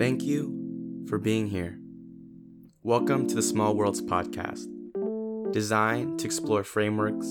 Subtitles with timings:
[0.00, 1.78] Thank you for being here.
[2.82, 4.64] Welcome to the Small Worlds podcast,
[5.52, 7.26] designed to explore frameworks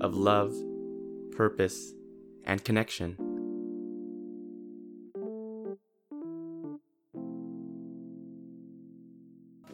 [0.00, 0.54] of love,
[1.34, 1.94] purpose,
[2.44, 3.16] and connection.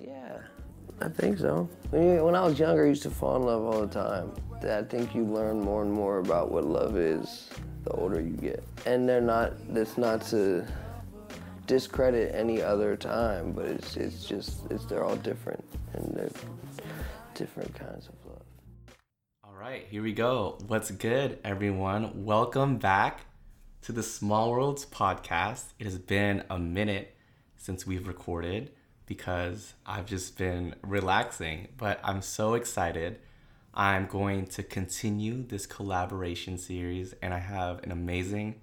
[0.01, 0.39] Yeah,
[1.01, 1.69] I think so.
[1.91, 4.31] When I was younger, I used to fall in love all the time.
[4.63, 7.51] I think you learn more and more about what love is
[7.83, 8.63] the older you get.
[8.87, 10.65] And they're not, that's not to
[11.67, 16.31] discredit any other time, but it's, it's just, it's, they're all different and they're
[17.35, 18.43] different kinds of love.
[19.43, 20.59] All right, here we go.
[20.69, 22.25] What's good, everyone?
[22.25, 23.27] Welcome back
[23.83, 25.73] to the Small Worlds podcast.
[25.79, 27.17] It has been a minute
[27.57, 28.71] since we've recorded
[29.07, 33.19] because I've just been relaxing, but I'm so excited.
[33.75, 38.61] I'm going to continue this collaboration series, and I have an amazing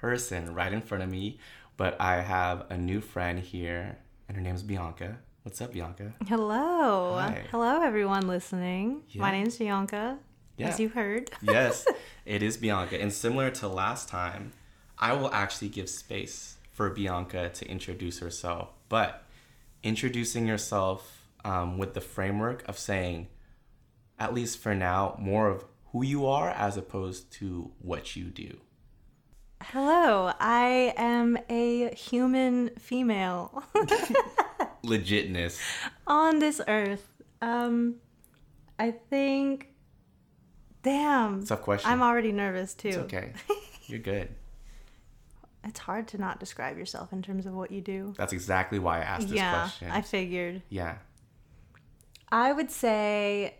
[0.00, 1.38] person right in front of me.
[1.76, 5.18] But I have a new friend here, and her name's Bianca.
[5.42, 6.12] What's up, Bianca?
[6.28, 7.16] Hello.
[7.18, 7.42] Hi.
[7.50, 9.02] Hello, everyone listening.
[9.08, 9.22] Yeah.
[9.22, 10.18] My name's Bianca,
[10.56, 10.68] Yeah.
[10.68, 11.30] as you heard.
[11.42, 11.86] yes,
[12.24, 13.00] it is Bianca.
[13.00, 14.52] And similar to last time,
[14.98, 18.68] I will actually give space for Bianca to introduce herself.
[18.88, 19.24] But
[19.82, 23.28] introducing yourself um, with the framework of saying,
[24.18, 28.58] at least for now, more of who you are as opposed to what you do.
[29.66, 33.62] Hello, I am a human female
[34.84, 35.60] Legitness.
[36.06, 37.08] on this earth.
[37.40, 37.96] Um,
[38.78, 39.68] I think.
[40.82, 41.44] Damn.
[41.46, 41.90] Tough question.
[41.90, 42.88] I'm already nervous too.
[42.88, 43.32] It's okay.
[43.86, 44.28] You're good.
[45.64, 48.14] It's hard to not describe yourself in terms of what you do.
[48.18, 49.92] That's exactly why I asked this yeah, question.
[49.92, 50.62] I figured.
[50.70, 50.96] yeah.
[52.32, 53.58] I would say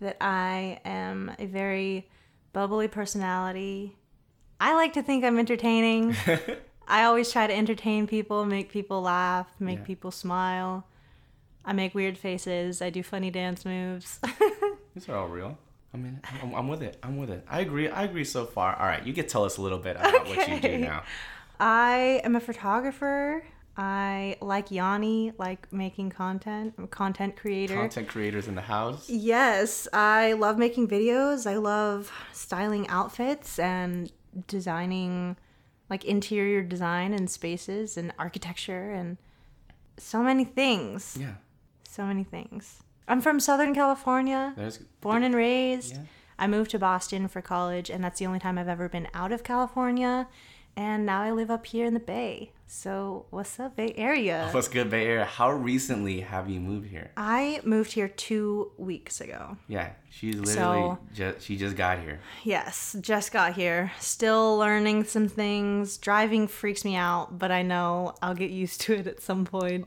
[0.00, 2.08] that I am a very
[2.52, 3.96] bubbly personality.
[4.60, 6.16] I like to think I'm entertaining.
[6.88, 9.84] I always try to entertain people, make people laugh, make Yeah.
[9.84, 10.86] people smile.
[11.64, 12.80] I make weird faces.
[12.80, 14.20] I do funny dance moves.
[14.94, 15.58] These are all real.
[15.92, 16.96] I mean, I'm, I'm with it.
[17.02, 17.44] I'm with it.
[17.48, 17.88] I agree.
[17.88, 18.76] I agree so far.
[18.76, 21.02] All right, you can tell us a little bit about what you do now.
[21.58, 23.44] I am a photographer.
[23.78, 26.74] I like Yanni, like making content.
[26.78, 27.74] I'm a content creator.
[27.74, 29.08] Content creators in the house.
[29.10, 31.46] Yes, I love making videos.
[31.50, 34.10] I love styling outfits and
[34.46, 35.36] designing
[35.88, 39.16] like interior design and spaces and architecture and
[39.98, 41.16] so many things.
[41.18, 41.34] Yeah,
[41.88, 42.82] So many things.
[43.08, 45.94] I'm from Southern California, there's born and raised.
[45.94, 46.02] Yeah.
[46.38, 49.32] I moved to Boston for college, and that's the only time I've ever been out
[49.32, 50.28] of California.
[50.76, 52.50] And now I live up here in the Bay.
[52.68, 54.48] So, what's up, Bay Area?
[54.50, 55.24] What's good, Bay Area?
[55.24, 57.12] How recently have you moved here?
[57.16, 59.56] I moved here two weeks ago.
[59.68, 62.18] Yeah, she's literally So- just she just got here.
[62.42, 63.92] Yes, just got here.
[64.00, 65.96] Still learning some things.
[65.96, 69.86] Driving freaks me out, but I know I'll get used to it at some point.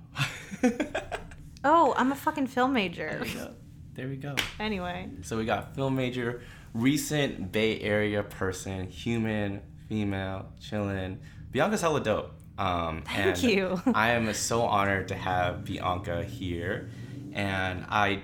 [1.65, 3.21] oh, I'm a fucking film major.
[3.35, 3.49] Yeah,
[3.93, 4.35] there we go.
[4.57, 11.19] Anyway, So we got film major, recent Bay Area person, human, female, chilling.
[11.51, 12.35] Bianca's hella dope.
[12.59, 13.81] Um, Thank you.
[13.95, 16.89] I am so honored to have Bianca here,
[17.33, 18.23] and I,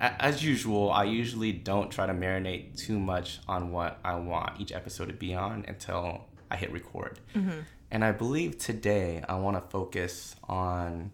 [0.00, 4.72] as usual, I usually don't try to marinate too much on what I want each
[4.72, 7.20] episode to be on until I hit record.
[7.36, 7.60] Mm-hmm.
[7.92, 11.12] And I believe today I want to focus on,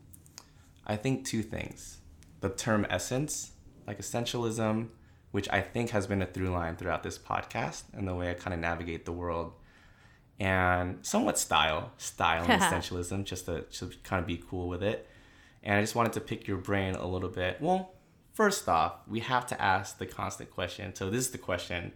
[0.86, 1.98] I think, two things:
[2.40, 3.52] the term essence,
[3.86, 4.88] like essentialism,
[5.32, 8.34] which I think has been a through line throughout this podcast and the way I
[8.34, 9.52] kind of navigate the world
[10.40, 15.08] and somewhat style, style and essentialism, just to, to kind of be cool with it.
[15.62, 17.60] And I just wanted to pick your brain a little bit.
[17.60, 17.92] Well,
[18.32, 20.94] first off, we have to ask the constant question.
[20.94, 21.92] So this is the question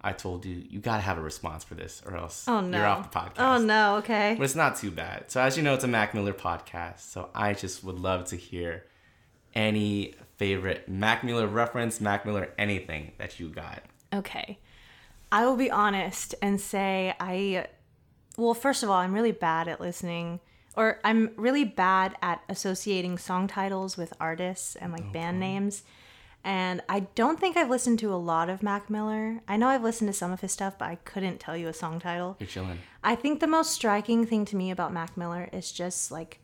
[0.00, 0.64] I told you.
[0.68, 2.78] You gotta have a response for this, or else oh no.
[2.78, 3.32] you're off the oh, podcast.
[3.38, 4.36] Oh no, okay.
[4.38, 5.30] But it's not too bad.
[5.30, 7.00] So as you know, it's a Mac Miller podcast.
[7.00, 8.84] So I just would love to hear
[9.54, 13.82] any favorite Mac Miller reference, Mac Miller anything that you got.
[14.14, 14.58] Okay.
[15.30, 17.66] I will be honest and say I
[18.38, 20.40] well, first of all, I'm really bad at listening
[20.76, 25.82] or I'm really bad at associating song titles with artists and like band names.
[26.44, 29.40] And I don't think I've listened to a lot of Mac Miller.
[29.48, 31.72] I know I've listened to some of his stuff, but I couldn't tell you a
[31.74, 32.36] song title.
[32.38, 32.78] You're chilling.
[33.02, 36.38] I think the most striking thing to me about Mac Miller is just like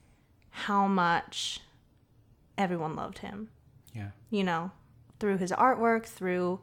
[0.50, 1.60] how much
[2.58, 3.48] everyone loved him
[3.92, 4.10] Yeah.
[4.30, 4.72] you know,
[5.20, 6.60] through his artwork, through,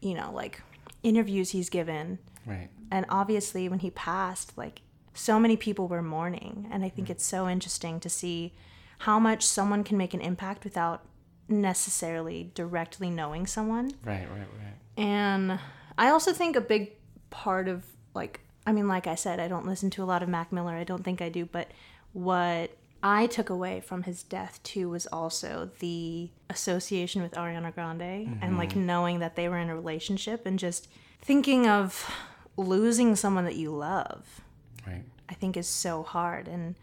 [0.00, 0.62] you know, like
[1.02, 2.18] interviews he's given.
[2.46, 2.68] Right.
[2.90, 4.82] And obviously, when he passed, like
[5.14, 6.68] so many people were mourning.
[6.70, 7.10] And I think mm.
[7.12, 8.52] it's so interesting to see
[8.98, 11.04] how much someone can make an impact without
[11.48, 13.92] necessarily directly knowing someone.
[14.04, 14.74] Right, right, right.
[14.96, 15.58] And
[15.98, 16.92] I also think a big
[17.30, 17.84] part of
[18.14, 20.74] like I mean like I said I don't listen to a lot of Mac Miller.
[20.74, 21.70] I don't think I do, but
[22.12, 28.38] what I took away from his death too was also the association with Ariana Grande
[28.42, 28.86] and like mm-hmm.
[28.86, 30.88] knowing that they were in a relationship and just
[31.22, 32.10] thinking of
[32.64, 34.40] losing someone that you love.
[34.86, 35.04] Right.
[35.28, 36.48] I think is so hard.
[36.48, 36.74] And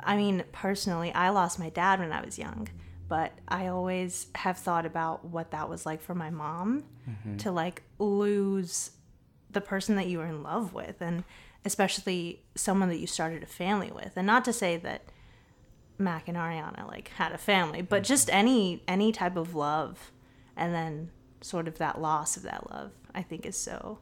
[0.00, 2.68] I mean, personally, I lost my dad when I was young,
[3.08, 7.36] but I always have thought about what that was like for my mom mm-hmm.
[7.38, 8.90] to like lose
[9.50, 11.22] the person that you were in love with and
[11.64, 14.12] especially someone that you started a family with.
[14.16, 15.02] And not to say that
[15.96, 18.08] Mac and Ariana like had a family, but mm-hmm.
[18.08, 20.10] just any any type of love
[20.56, 21.10] and then
[21.40, 23.98] sort of that loss of that love, I think is so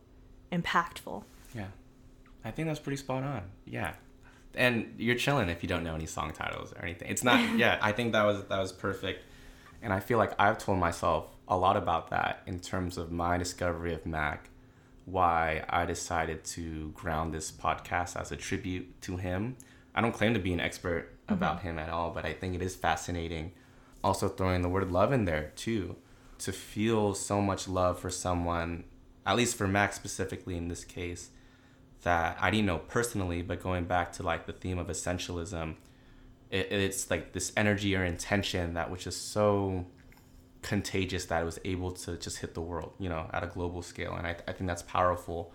[0.53, 1.25] impactful.
[1.55, 1.69] Yeah.
[2.45, 3.43] I think that's pretty spot on.
[3.65, 3.95] Yeah.
[4.55, 7.09] And you're chilling if you don't know any song titles or anything.
[7.09, 9.25] It's not yeah, I think that was that was perfect.
[9.81, 13.37] And I feel like I've told myself a lot about that in terms of my
[13.37, 14.49] discovery of Mac,
[15.07, 19.57] why I decided to ground this podcast as a tribute to him.
[19.95, 21.35] I don't claim to be an expert mm-hmm.
[21.35, 23.53] about him at all, but I think it is fascinating.
[24.05, 25.97] Also throwing the word love in there too.
[26.39, 28.85] To feel so much love for someone,
[29.27, 31.31] at least for Max specifically in this case,
[32.03, 35.77] that I didn't know personally, but going back to like the theme of essentialism,
[36.51, 39.87] it, it's like this energy or intention that was just so
[40.63, 43.83] contagious that it was able to just hit the world, you know, at a global
[43.83, 44.15] scale.
[44.15, 45.53] And I, I think that's powerful.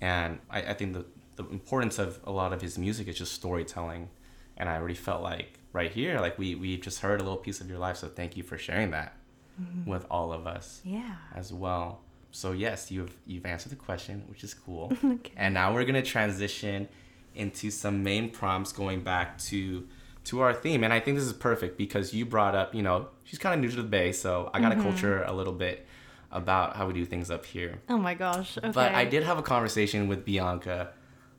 [0.00, 1.04] And I, I think the,
[1.36, 4.10] the importance of a lot of his music is just storytelling.
[4.56, 7.60] And I already felt like right here, like we, we just heard a little piece
[7.60, 7.96] of your life.
[7.98, 9.16] So thank you for sharing that
[9.60, 9.88] mm-hmm.
[9.88, 11.16] with all of us Yeah.
[11.34, 12.00] as well.
[12.38, 14.92] So yes, you've you've answered the question, which is cool.
[15.04, 15.32] Okay.
[15.36, 16.88] And now we're gonna transition
[17.34, 19.88] into some main prompts going back to
[20.26, 20.84] to our theme.
[20.84, 23.60] And I think this is perfect because you brought up, you know, she's kind of
[23.60, 24.84] new to the Bay, so I got to mm-hmm.
[24.84, 25.84] culture a little bit
[26.30, 27.80] about how we do things up here.
[27.88, 28.56] Oh my gosh.
[28.56, 28.70] Okay.
[28.70, 30.92] But I did have a conversation with Bianca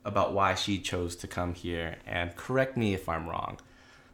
[0.03, 3.57] about why she chose to come here, and correct me if I'm wrong.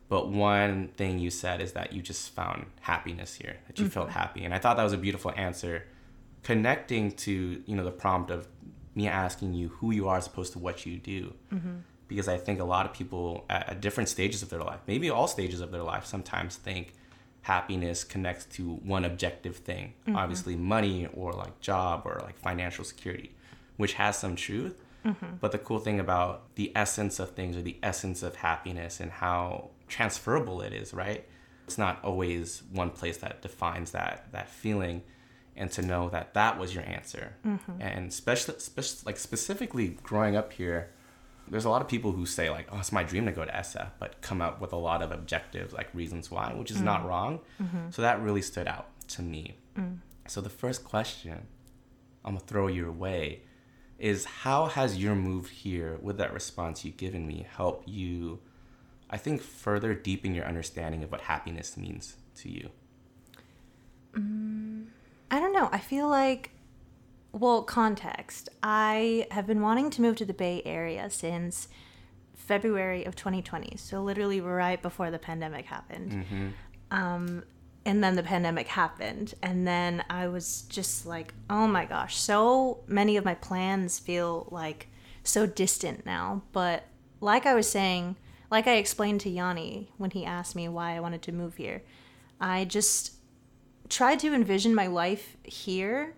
[0.08, 4.10] But one thing you said is that you just found happiness here, that you felt
[4.10, 4.20] mm-hmm.
[4.20, 5.86] happy, and I thought that was a beautiful answer,
[6.46, 8.48] connecting to you know the prompt of
[8.94, 11.78] me asking you who you are as opposed to what you do, mm-hmm.
[12.08, 15.10] because I think a lot of people at, at different stages of their life, maybe
[15.10, 16.94] all stages of their life, sometimes think
[17.42, 20.16] happiness connects to one objective thing, mm-hmm.
[20.16, 23.32] obviously money or like job or like financial security,
[23.78, 24.82] which has some truth.
[25.04, 25.38] Mm-hmm.
[25.40, 29.12] But the cool thing about the essence of things or the essence of happiness and
[29.12, 31.28] how transferable it is, right?
[31.66, 35.02] It's not always one place that defines that that feeling,
[35.56, 37.81] and to know that that was your answer, mm-hmm.
[37.81, 40.92] and especially, spec- like specifically growing up here,
[41.48, 43.52] there's a lot of people who say like, "Oh, it's my dream to go to
[43.52, 47.04] SF," but come up with a lot of objectives like reasons why, which is not
[47.04, 47.07] mm.
[47.07, 47.40] wrong.
[47.62, 47.92] Mm-hmm.
[47.92, 49.57] So that really stood out to me.
[49.78, 50.00] Mm.
[50.28, 51.48] So the first question
[52.24, 53.42] I'm gonna throw your way
[53.98, 58.40] is how has your move here with that response you've given me help you
[59.10, 62.69] I think further deepen your understanding of what happiness means to you.
[64.13, 64.88] Mm.
[65.31, 65.69] I don't know.
[65.72, 66.51] I feel like,
[67.31, 68.50] well, context.
[68.63, 71.68] I have been wanting to move to the Bay Area since
[72.36, 73.77] February of 2020.
[73.77, 76.25] So, literally, right before the pandemic happened.
[76.92, 77.44] Um,
[77.86, 79.33] and then the pandemic happened.
[79.44, 84.48] And then I was just like, oh my gosh, so many of my plans feel
[84.51, 84.88] like
[85.24, 86.44] so distant now.
[86.51, 86.86] But,
[87.22, 88.15] like I was saying,
[88.51, 91.82] like I explained to Yanni when he asked me why I wanted to move here,
[92.39, 93.13] I just
[93.89, 96.15] tried to envision my life here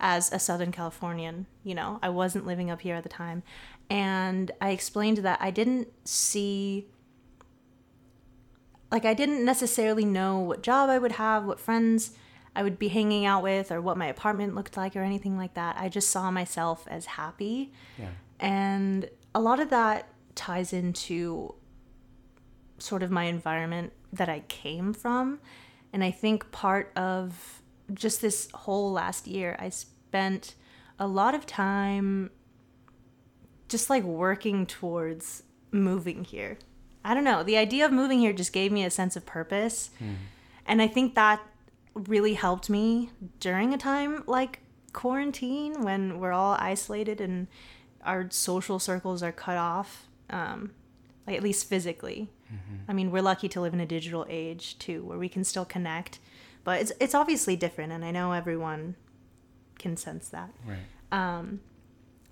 [0.00, 1.46] as a Southern Californian.
[1.62, 3.42] You know, I wasn't living up here at the time.
[3.90, 6.86] And I explained that I didn't see,
[8.90, 12.12] like, I didn't necessarily know what job I would have, what friends
[12.54, 15.54] I would be hanging out with, or what my apartment looked like, or anything like
[15.54, 15.76] that.
[15.78, 17.72] I just saw myself as happy.
[17.98, 18.10] Yeah.
[18.40, 21.54] And a lot of that ties into
[22.78, 25.40] sort of my environment that I came from.
[25.92, 30.54] And I think part of just this whole last year, I spent
[30.98, 32.30] a lot of time
[33.68, 36.58] just like working towards moving here.
[37.04, 37.42] I don't know.
[37.42, 39.90] The idea of moving here just gave me a sense of purpose.
[40.66, 41.40] And I think that
[41.94, 44.60] really helped me during a time like
[44.92, 47.46] quarantine when we're all isolated and
[48.04, 50.70] our social circles are cut off, um,
[51.28, 52.30] like at least physically.
[52.88, 55.66] I mean, we're lucky to live in a digital age too, where we can still
[55.66, 56.18] connect,
[56.64, 58.94] but it's it's obviously different, and I know everyone
[59.78, 60.50] can sense that.
[60.66, 60.78] Right.
[61.12, 61.60] Um,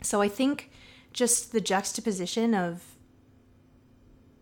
[0.03, 0.71] So I think
[1.13, 2.83] just the juxtaposition of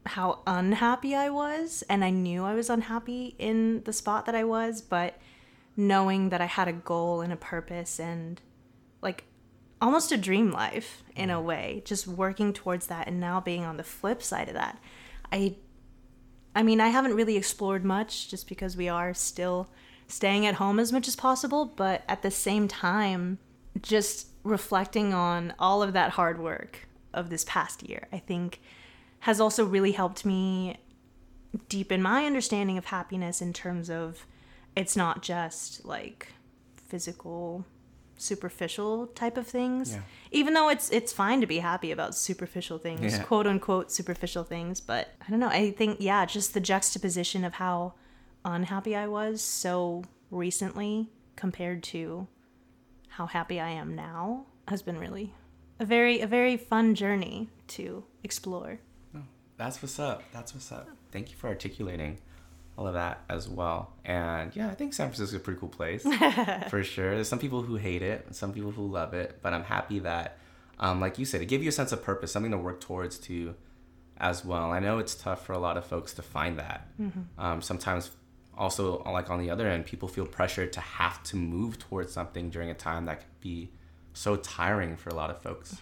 [0.07, 4.45] how unhappy I was, and I knew I was unhappy in the spot that I
[4.45, 5.17] was, but
[5.77, 8.41] knowing that I had a goal and a purpose and
[9.03, 9.25] like
[9.85, 11.45] almost a dream life in a mm.
[11.45, 14.79] way, just working towards that and now being on the flip side of that.
[15.31, 15.57] I
[16.57, 19.69] I mean, I haven't really explored much just because we are still
[20.07, 23.39] staying at home as much as possible, but at the same time,
[23.83, 28.61] just reflecting on all of that hard work of this past year, I think
[29.21, 30.77] has also really helped me
[31.69, 34.25] deepen my understanding of happiness in terms of
[34.77, 36.29] it's not just like
[36.77, 37.65] physical
[38.17, 40.03] superficial type of things Yeah.
[40.31, 43.23] even though it's it's fine to be happy about superficial things Yeah.
[43.25, 47.55] quote unquote superficial things but i don't know i think yeah just the juxtaposition of
[47.55, 47.95] how
[48.45, 52.27] unhappy i was so recently compared to
[53.09, 55.35] how happy i am now has been really
[55.81, 58.79] a very a very fun journey to explore
[59.17, 59.21] oh,
[59.57, 60.23] That's what's up.
[60.33, 60.89] That's what's up.
[61.11, 62.19] Thank you for articulating
[62.77, 63.93] all of that as well.
[64.05, 66.03] And yeah, I think San Francisco is a pretty cool place
[66.69, 67.15] for sure.
[67.15, 70.39] There's some people who hate it, some people who love it, but I'm happy that,
[70.79, 73.19] um, like you said, it gave you a sense of purpose, something to work towards
[73.19, 73.55] too,
[74.19, 74.73] as well.
[74.73, 76.89] I know it's tough for a lot of folks to find that.
[77.39, 78.11] Um, sometimes,
[78.57, 82.51] also like on the other end, people feel pressured to have to move towards something
[82.51, 83.71] during a time that could be
[84.13, 85.77] so tiring for a lot of folks.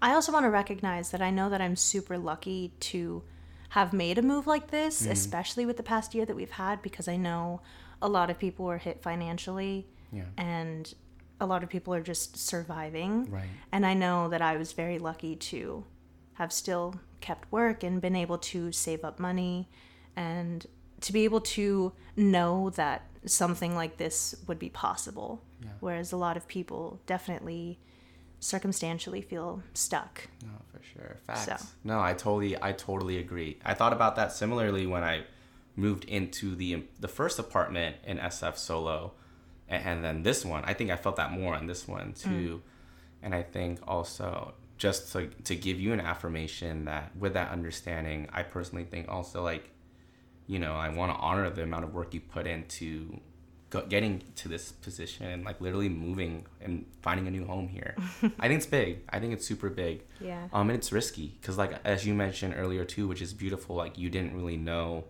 [0.00, 3.22] I also want to recognize that I know that I'm super lucky to
[3.70, 5.12] have made a move like this, mm-hmm.
[5.12, 7.60] especially with the past year that we've had, because I know
[8.00, 10.24] a lot of people were hit financially Yeah.
[10.36, 10.92] and
[11.40, 13.30] a lot of people are just surviving.
[13.30, 13.48] Right.
[13.70, 15.84] And I know that I was very lucky to
[16.34, 19.68] have still kept work and been able to save up money
[20.16, 20.66] and
[21.00, 25.42] to be able to know that something like this would be possible.
[25.80, 27.78] Whereas a lot of people definitely
[28.40, 30.28] circumstantially feel stuck.
[30.42, 31.16] No, for sure.
[31.26, 31.44] Facts.
[31.44, 31.56] So.
[31.84, 33.58] No, I totally, I totally agree.
[33.64, 35.24] I thought about that similarly when I
[35.76, 39.12] moved into the the first apartment in SF Solo,
[39.68, 40.64] and, and then this one.
[40.64, 42.22] I think I felt that more on this one mm.
[42.22, 42.62] too,
[43.22, 48.28] and I think also just to to give you an affirmation that with that understanding,
[48.32, 49.70] I personally think also like,
[50.46, 53.20] you know, I want to honor the amount of work you put into
[53.70, 57.94] getting to this position and like literally moving and finding a new home here.
[58.40, 59.00] I think it's big.
[59.10, 60.02] I think it's super big.
[60.20, 60.48] Yeah.
[60.52, 63.76] Um, and it's risky because, like as you mentioned earlier too, which is beautiful.
[63.76, 65.04] Like you didn't really know.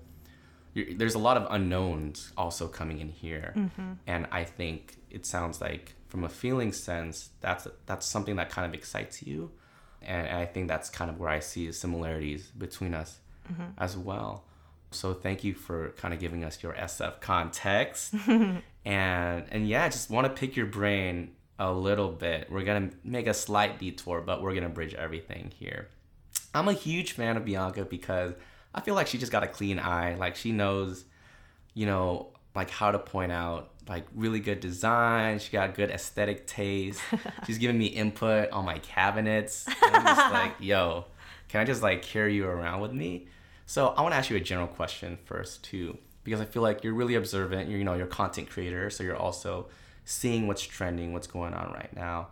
[0.74, 3.54] there's a lot of unknowns also coming in here,
[4.06, 8.66] and I think it sounds like from a feeling sense, that's that's something that kind
[8.66, 9.50] of excites you,
[10.02, 13.18] and, and I think that's kind of where I see similarities between us
[13.78, 14.44] as well.
[14.90, 20.10] So thank you for kind of giving us your SF context, and and yeah, just
[20.10, 22.50] want to pick your brain a little bit.
[22.50, 25.88] We're gonna make a slight detour, but we're gonna bridge everything here.
[26.54, 28.34] I'm a huge fan of Bianca because
[28.74, 30.14] I feel like she just got a clean eye.
[30.14, 31.04] Like she knows,
[31.74, 35.38] you know, like how to point out like really good design.
[35.38, 37.00] She got good aesthetic taste.
[37.46, 39.66] She's giving me input on my cabinets.
[39.82, 41.06] I'm just like, yo,
[41.48, 43.28] can I just like carry you around with me?
[43.68, 46.82] So I want to ask you a general question first too, because I feel like
[46.82, 47.68] you're really observant.
[47.68, 49.66] You're, you know, you're a content creator, so you're also
[50.06, 52.28] seeing what's trending, what's going on right now.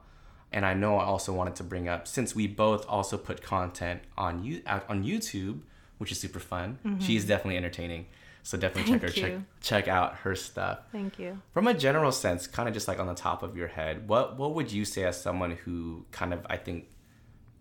[0.50, 4.00] And I know I also wanted to bring up since we both also put content
[4.16, 5.61] on you out on YouTube,
[5.99, 6.78] which is super fun.
[6.83, 7.00] Mm-hmm.
[7.00, 8.07] She's definitely entertaining.
[8.43, 10.78] So definitely check her check check out her stuff.
[10.90, 11.43] Thank you.
[11.52, 14.38] From a general sense, kind of just like on the top of your head, what
[14.38, 16.87] what would you say as someone who kind of I think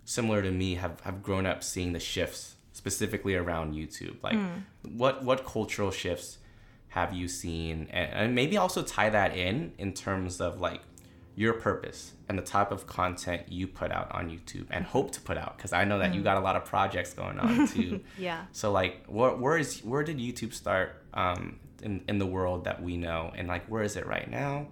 [0.05, 4.21] similar to me have, have grown up seeing the shifts specifically around YouTube?
[4.21, 4.37] Like
[4.83, 6.39] what what cultural shifts
[6.89, 10.81] have you seen and, and maybe also tie that in in terms of like
[11.35, 15.21] your purpose and the type of content you put out on YouTube and hope to
[15.21, 18.01] put out because I know that you got a lot of projects going on too.
[18.17, 18.45] Yeah.
[18.51, 22.81] So like, where where is where did YouTube start um, in in the world that
[22.81, 24.67] we know, and like where is it right now,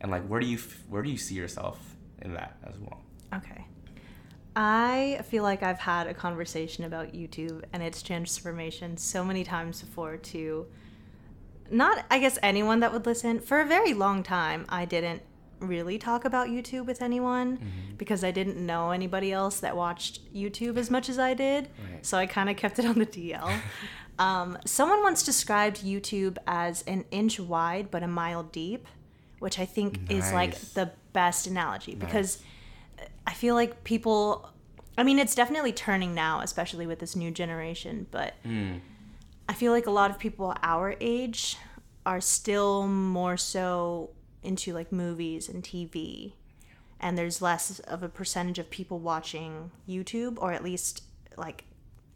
[0.00, 0.58] and like where do you
[0.88, 1.78] where do you see yourself
[2.20, 3.00] in that as well?
[3.34, 3.64] Okay.
[4.54, 9.80] I feel like I've had a conversation about YouTube and its transformation so many times
[9.80, 10.66] before to
[11.70, 13.40] not, I guess, anyone that would listen.
[13.40, 15.22] For a very long time, I didn't
[15.58, 20.76] really talk about YouTube with anyone because I didn't know anybody else that watched YouTube
[20.76, 21.68] as much as I did.
[21.90, 22.04] Right.
[22.04, 23.60] So I kind of kept it on the DL.
[24.18, 28.86] um, someone once described YouTube as an inch wide but a mile deep,
[29.38, 32.42] which I think is like the best analogy because
[33.26, 34.48] I feel like people.
[34.96, 38.06] I mean, it's definitely turning now, especially with this new generation.
[38.10, 38.80] But mm.
[39.48, 41.56] I feel like a lot of people our age
[42.04, 44.10] are still more so
[44.42, 46.32] into like movies and TV,
[47.00, 51.04] and there's less of a percentage of people watching YouTube, or at least
[51.36, 51.64] like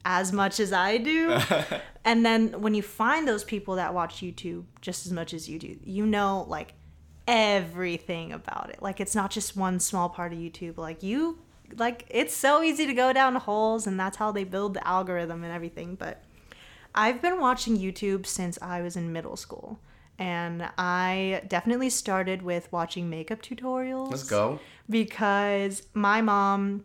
[0.05, 1.39] as much as I do.
[2.05, 5.59] and then when you find those people that watch YouTube just as much as you
[5.59, 6.75] do, you know like
[7.27, 8.83] everything about it.
[8.83, 10.77] Like it's not just one small part of YouTube.
[10.79, 11.39] Like you
[11.77, 15.43] like it's so easy to go down holes and that's how they build the algorithm
[15.45, 16.23] and everything, but
[16.95, 19.81] I've been watching YouTube since I was in middle school.
[20.19, 24.11] And I definitely started with watching makeup tutorials.
[24.11, 24.61] Let's go.
[24.89, 26.85] Because my mom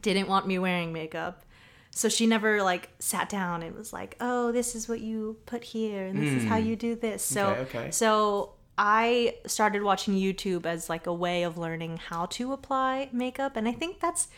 [0.00, 1.42] didn't want me wearing makeup.
[1.90, 5.62] So she never like sat down and was like, "Oh, this is what you put
[5.64, 7.60] here and this is how you do this." So Hmm.
[7.60, 7.90] Okay, okay.
[7.90, 13.56] so I started watching YouTube as like a way of learning how to apply makeup
[13.56, 14.28] and I think that's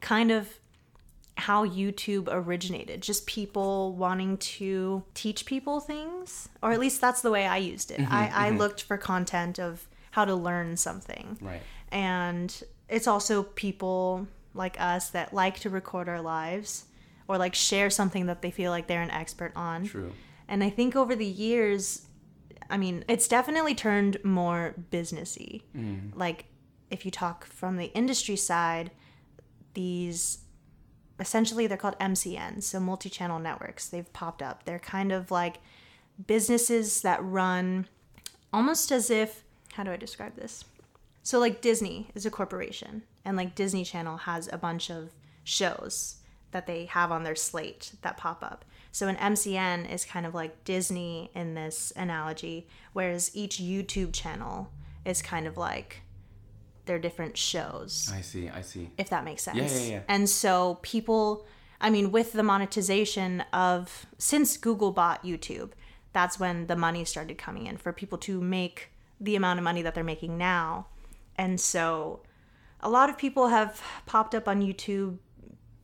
[0.00, 0.58] kind of
[1.36, 3.00] how YouTube originated.
[3.00, 7.90] Just people wanting to teach people things, or at least that's the way I used
[7.90, 7.98] it.
[7.98, 8.58] Mm-hmm, I, I mm-hmm.
[8.58, 11.36] looked for content of how to learn something.
[11.40, 11.62] Right.
[11.90, 16.84] And it's also people like us that like to record our lives
[17.26, 19.86] or like share something that they feel like they're an expert on.
[19.86, 20.12] True.
[20.46, 22.02] And I think over the years,
[22.70, 25.62] I mean, it's definitely turned more businessy.
[25.76, 26.12] Mm.
[26.14, 26.46] Like,
[26.90, 28.90] if you talk from the industry side,
[29.74, 30.38] these
[31.20, 33.88] essentially they're called MCNs, so multi-channel networks.
[33.88, 34.64] They've popped up.
[34.64, 35.58] They're kind of like
[36.26, 37.86] businesses that run
[38.52, 39.44] almost as if
[39.74, 40.64] how do I describe this?
[41.22, 45.10] So like Disney is a corporation and like Disney Channel has a bunch of
[45.42, 46.16] shows
[46.52, 48.64] that they have on their slate that pop up.
[48.94, 54.70] So an MCN is kind of like Disney in this analogy, whereas each YouTube channel
[55.04, 56.02] is kind of like
[56.84, 58.48] their different shows I see.
[58.48, 58.90] I see.
[58.96, 59.56] if that makes sense.
[59.56, 60.00] Yeah, yeah, yeah.
[60.06, 61.44] And so people,
[61.80, 65.70] I mean, with the monetization of since Google bought YouTube,
[66.12, 69.82] that's when the money started coming in for people to make the amount of money
[69.82, 70.86] that they're making now.
[71.34, 72.20] And so
[72.78, 75.18] a lot of people have popped up on YouTube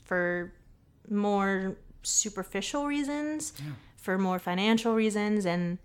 [0.05, 0.53] for
[1.09, 3.53] more superficial reasons,
[3.97, 5.79] for more financial reasons and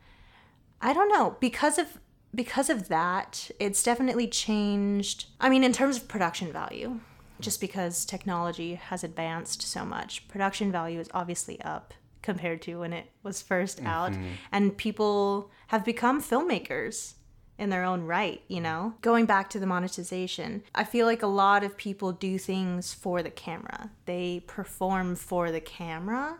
[0.82, 1.98] I don't know because of
[2.34, 5.28] because of that, it's definitely changed.
[5.40, 7.00] I mean, in terms of production value,
[7.40, 12.92] just because technology has advanced so much, production value is obviously up compared to when
[12.92, 14.28] it was 1st out, mm-hmm.
[14.52, 17.14] and people have become filmmakers
[17.58, 18.64] in their own right, you mm.
[18.64, 18.94] know?
[19.02, 23.24] Going back to the monetization, I feel like a lot of people do things for
[23.24, 23.92] the camera.
[24.06, 26.40] They perform for the camera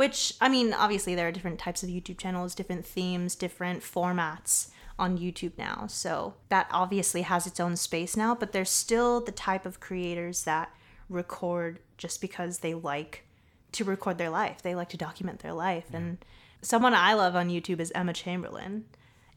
[0.00, 4.70] which I mean, obviously there are different types of YouTube channels, different themes, different formats
[4.98, 5.86] on YouTube now.
[5.88, 10.44] So that obviously has its own space now, but there's still the type of creators
[10.44, 10.70] that
[11.10, 13.24] record just because they like
[13.72, 14.62] to record their life.
[14.62, 15.92] They like to document their life.
[15.92, 16.18] And
[16.62, 18.84] someone I love on YouTube is Emma Chamberlain.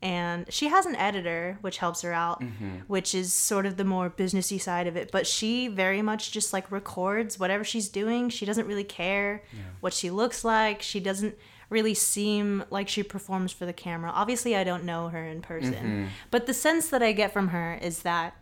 [0.04, 2.80] And she has an editor, which helps her out, mm-hmm.
[2.88, 5.12] which is sort of the more businessy side of it.
[5.14, 8.28] But she very much just like records whatever she's doing.
[8.28, 9.44] She doesn't really care
[9.80, 10.82] what she looks like.
[10.82, 11.36] She doesn't
[11.70, 14.12] really seem like she performs for the camera.
[14.14, 16.06] Obviously, I don't know her in person, mm-hmm.
[16.32, 18.36] but the sense that I get from her is that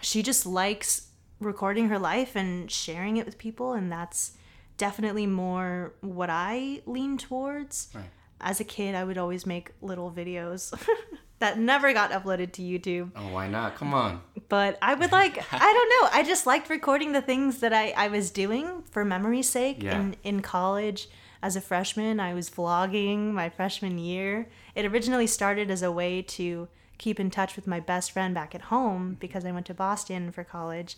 [0.00, 1.06] she just likes
[1.38, 4.32] recording her life and sharing it with people, and that's
[4.78, 7.88] definitely more what I lean towards.
[7.94, 8.04] Right.
[8.40, 10.74] As a kid, I would always make little videos
[11.38, 13.10] that never got uploaded to YouTube.
[13.16, 13.76] Oh, why not?
[13.76, 14.20] Come on.
[14.48, 17.90] But I would like, I don't know, I just liked recording the things that I,
[17.96, 19.82] I was doing for memory's sake.
[19.82, 19.98] Yeah.
[19.98, 21.08] In, in college,
[21.42, 24.48] as a freshman, I was vlogging my freshman year.
[24.74, 28.54] It originally started as a way to keep in touch with my best friend back
[28.54, 30.96] at home because I went to Boston for college.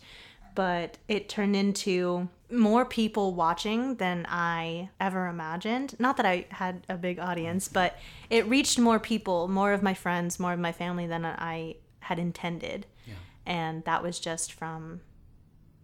[0.55, 5.97] But it turned into more people watching than I ever imagined.
[5.99, 7.97] Not that I had a big audience, but
[8.31, 12.19] it reached more people, more of my friends, more of my family than I had
[12.19, 12.87] intended.
[13.07, 13.15] Yeah.
[13.45, 15.01] And that was just from,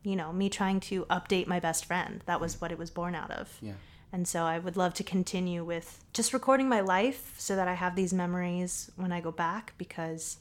[0.05, 2.23] you know, me trying to update my best friend.
[2.27, 3.59] That was what it was born out of.
[3.61, 3.73] Yeah.
[4.13, 7.75] And so I would love to continue with just recording my life so that I
[7.75, 10.37] have these memories when I go back because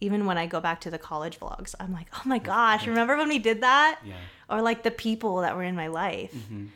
[0.00, 3.16] even when I go back to the college vlogs, I'm like, oh my gosh, remember
[3.16, 4.00] when we did that?
[4.04, 4.14] Yeah.
[4.48, 6.32] Or like the people that were in my life.
[6.32, 6.66] Mm-hmm.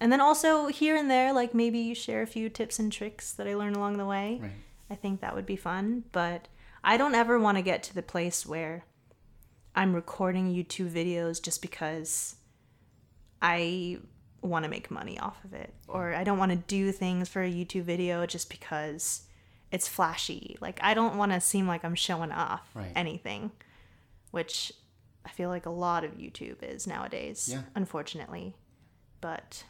[0.00, 3.32] And then also here and there, like maybe you share a few tips and tricks
[3.32, 4.38] that I learned along the way.
[4.42, 4.50] Right.
[4.90, 6.04] I think that would be fun.
[6.12, 6.48] But
[6.82, 8.84] I don't ever want to get to the place where
[9.74, 12.36] I'm recording YouTube videos just because
[13.40, 13.98] I
[14.42, 15.72] want to make money off of it.
[15.88, 19.22] Or I don't want to do things for a YouTube video just because
[19.74, 20.56] it's flashy.
[20.60, 22.92] Like, I don't want to seem like I'm showing off Right.
[22.94, 23.50] anything,
[24.30, 24.72] which
[25.26, 27.62] I feel like a lot of YouTube is nowadays, Yeah.
[27.74, 28.54] unfortunately.
[29.20, 29.64] But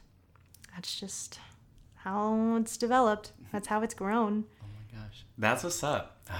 [0.75, 1.39] that's just
[1.95, 3.33] how it's developed.
[3.33, 3.45] Mm-hmm.
[3.53, 4.45] That's how it's grown.
[4.63, 5.25] Oh my gosh.
[5.39, 6.21] That's what's up.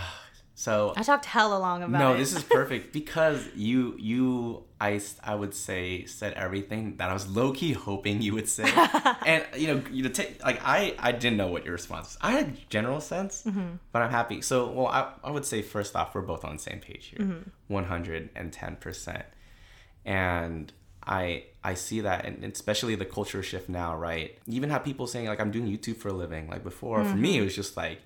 [0.57, 2.13] So I talked hella long about no, it.
[2.13, 7.13] No, this is perfect because you you I I would say said everything that I
[7.13, 8.65] was low key hoping you would say,
[9.27, 12.19] and you know you know take like I I didn't know what your response was.
[12.21, 13.77] I had general sense, Mm-hmm.
[13.91, 14.43] but I'm happy.
[14.43, 17.19] So well I I would say first off we're both on the same page here,
[17.27, 17.49] Mm-hmm.
[17.67, 19.25] one hundred and ten percent,
[20.05, 20.73] and
[21.07, 24.39] I I see that, and especially the culture shift now, right?
[24.47, 26.49] Even have people saying like I'm doing YouTube for a living.
[26.49, 28.01] Like before, for me, it was just like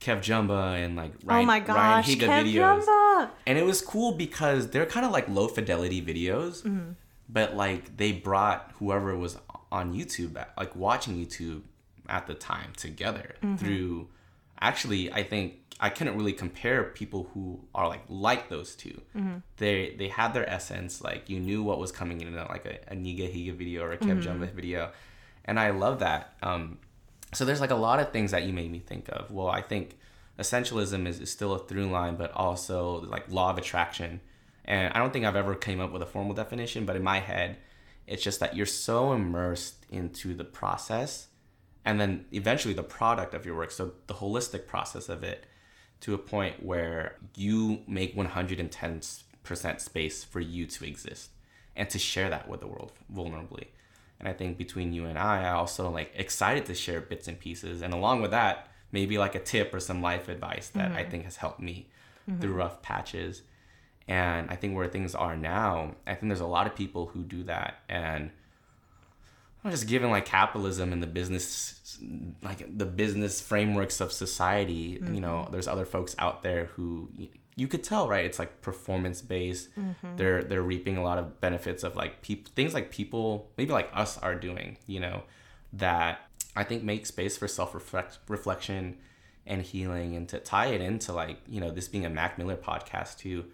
[0.00, 1.42] KevJumba and like Ryan, Mm-hmm.
[1.42, 3.30] oh my gosh, Ryan Higa Kev videos, Jumba.
[3.46, 6.92] and it was cool because they're kind of like low fidelity videos, Mm-hmm.
[7.28, 9.36] but like they brought whoever was
[9.70, 11.62] on YouTube, like watching YouTube
[12.08, 13.56] at the time together Mm-hmm.
[13.56, 14.08] through.
[14.62, 19.00] Actually, I think I couldn't really compare people who are like like those 2
[19.56, 21.00] They they had their essence.
[21.02, 24.52] Like you knew what was coming in like a, a NigaHiga video or a KevJumba
[24.52, 24.90] video,
[25.46, 26.34] and I love that.
[26.42, 26.78] Um,
[27.32, 29.30] so there's like a lot of things that you made me think of.
[29.30, 29.98] Well, I think
[30.38, 34.20] essentialism is, is still a through line, but also like law of attraction.
[34.64, 37.20] And I don't think I've ever came up with a formal definition, but in my
[37.20, 37.58] head,
[38.06, 41.28] it's just that you're so immersed into the process
[41.84, 43.70] and then eventually the product of your work.
[43.70, 45.46] So the holistic process of it
[46.00, 51.30] to a point where you make 110% space for you to exist
[51.76, 53.68] and to share that with the world vulnerably.
[54.20, 57.40] And I think between you and I, I also like excited to share bits and
[57.40, 57.82] pieces.
[57.82, 61.10] And along with that, maybe like a tip or some life advice that I mm-hmm.
[61.10, 61.88] think has helped me
[62.28, 62.40] mm-hmm.
[62.40, 63.42] through rough patches.
[64.06, 67.22] And I think where things are now, I think there's a lot of people who
[67.22, 67.80] do that.
[67.88, 68.30] And
[69.64, 71.98] I'm just given like capitalism and the business,
[72.42, 75.00] like the business frameworks of society.
[75.12, 75.52] You know, mm-hmm.
[75.52, 77.08] there's other folks out there who
[77.60, 78.24] you could tell, right?
[78.24, 79.68] It's like performance based.
[79.78, 80.16] Mm-hmm.
[80.16, 83.90] They're they're reaping a lot of benefits of like people, things like people, maybe like
[83.92, 84.78] us are doing.
[84.86, 85.22] You know,
[85.74, 86.20] that
[86.56, 87.74] I think make space for self
[88.28, 88.96] reflection
[89.46, 92.56] and healing, and to tie it into like you know this being a Mac Miller
[92.56, 93.44] podcast too.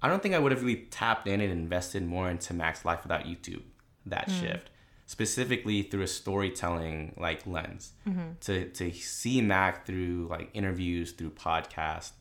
[0.00, 3.02] I don't think I would have really tapped in and invested more into Mac's life
[3.02, 3.62] without YouTube.
[4.06, 4.40] That mm.
[4.40, 4.70] shift
[5.06, 8.32] specifically through a storytelling like lens mm-hmm.
[8.40, 12.12] to to see Mac through like interviews through podcasts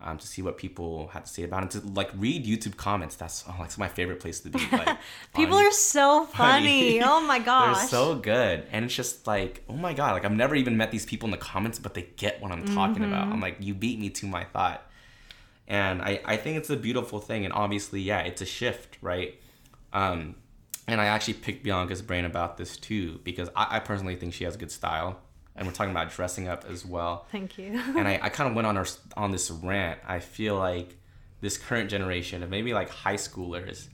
[0.00, 3.16] um, to see what people had to say about it to like read YouTube comments.
[3.16, 4.98] That's oh, like my favorite place to be like
[5.34, 7.02] People are so funny.
[7.02, 7.78] oh my gosh.
[7.78, 8.66] they're so good.
[8.70, 11.30] And it's just like oh my god like I've never even met these people in
[11.30, 13.28] the comments but they get what I'm talking about.
[13.28, 14.86] I'm like you beat me to my thought.
[15.66, 17.44] And I, I think it's a beautiful thing.
[17.44, 19.40] And obviously yeah it's a shift right?
[19.92, 20.34] Um,
[20.86, 24.44] and I actually picked Bianca's brain about this too because I, I personally think she
[24.44, 25.20] has good style
[25.56, 27.80] and we're talking about dressing up as well Thank you.
[27.96, 28.86] and I, I kind of went on our
[29.16, 30.00] on this rant.
[30.06, 30.96] I feel like
[31.40, 33.88] this current generation of maybe like high schoolers,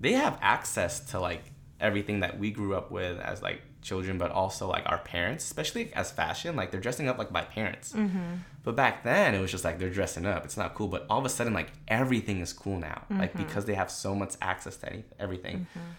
[0.00, 1.42] they have access to like
[1.80, 5.92] everything that we grew up with as like children, but also like our parents, especially
[5.94, 6.56] as fashion.
[6.56, 7.92] Like they're dressing up like my parents.
[7.92, 8.36] Mm-hmm.
[8.64, 10.44] But back then it was just like they're dressing up.
[10.44, 10.88] It's not cool.
[10.88, 13.04] But all of a sudden, like everything is cool now.
[13.08, 13.44] Like mm-hmm.
[13.44, 15.68] because they have so much access to any, everything.
[15.70, 15.90] Mm-hmm.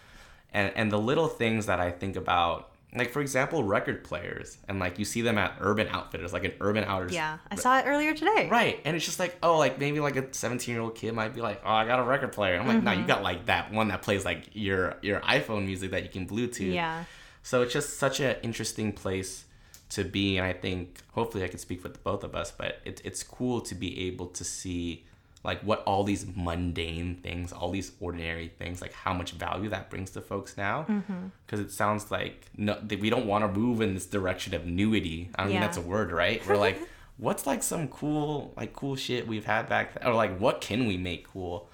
[0.52, 2.70] And and the little things that I think about.
[2.94, 6.52] Like for example, record players, and like you see them at Urban Outfitters, like an
[6.60, 8.48] Urban Outfitters yeah, I saw it earlier today.
[8.50, 8.80] Right.
[8.84, 11.42] And it's just like, oh, like maybe like a 17 year old kid might be
[11.42, 12.58] like, oh, I got a record player.
[12.58, 13.06] I'm like, no, you mm-hmm.
[13.06, 16.72] got like that one that plays like your your iPhone music that you can Bluetooth.
[16.72, 17.04] Yeah.
[17.42, 19.44] So it's just such an interesting place
[19.90, 20.38] to be.
[20.38, 23.22] And I think hopefully I can speak for the both of us, but it, it's
[23.22, 25.04] cool to be able to see
[25.48, 29.88] like what all these mundane things, all these ordinary things, like how much value that
[29.88, 30.84] brings to folks now.
[30.86, 31.28] Mm-hmm.
[31.46, 35.30] Because it sounds like no, we don't want to move in this direction of nudity.
[35.36, 35.60] I don't Yeah.
[35.60, 36.46] that's a word, right?
[36.46, 36.78] We're like,
[37.16, 40.86] what's like some cool, like cool shit we've had back, th- or like what can
[40.86, 41.70] we make cool?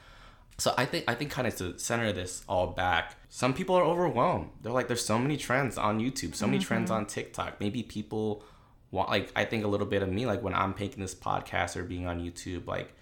[0.57, 3.83] So I think I think kind of to center this all back, some people are
[3.83, 4.51] overwhelmed.
[4.63, 6.99] They're like, there's so many trends on YouTube, so many trends mm-hmm.
[7.01, 7.59] on TikTok.
[7.59, 8.45] Maybe people
[8.93, 11.75] want like I think a little bit of me, like when I'm making this podcast
[11.75, 12.95] or being on YouTube, like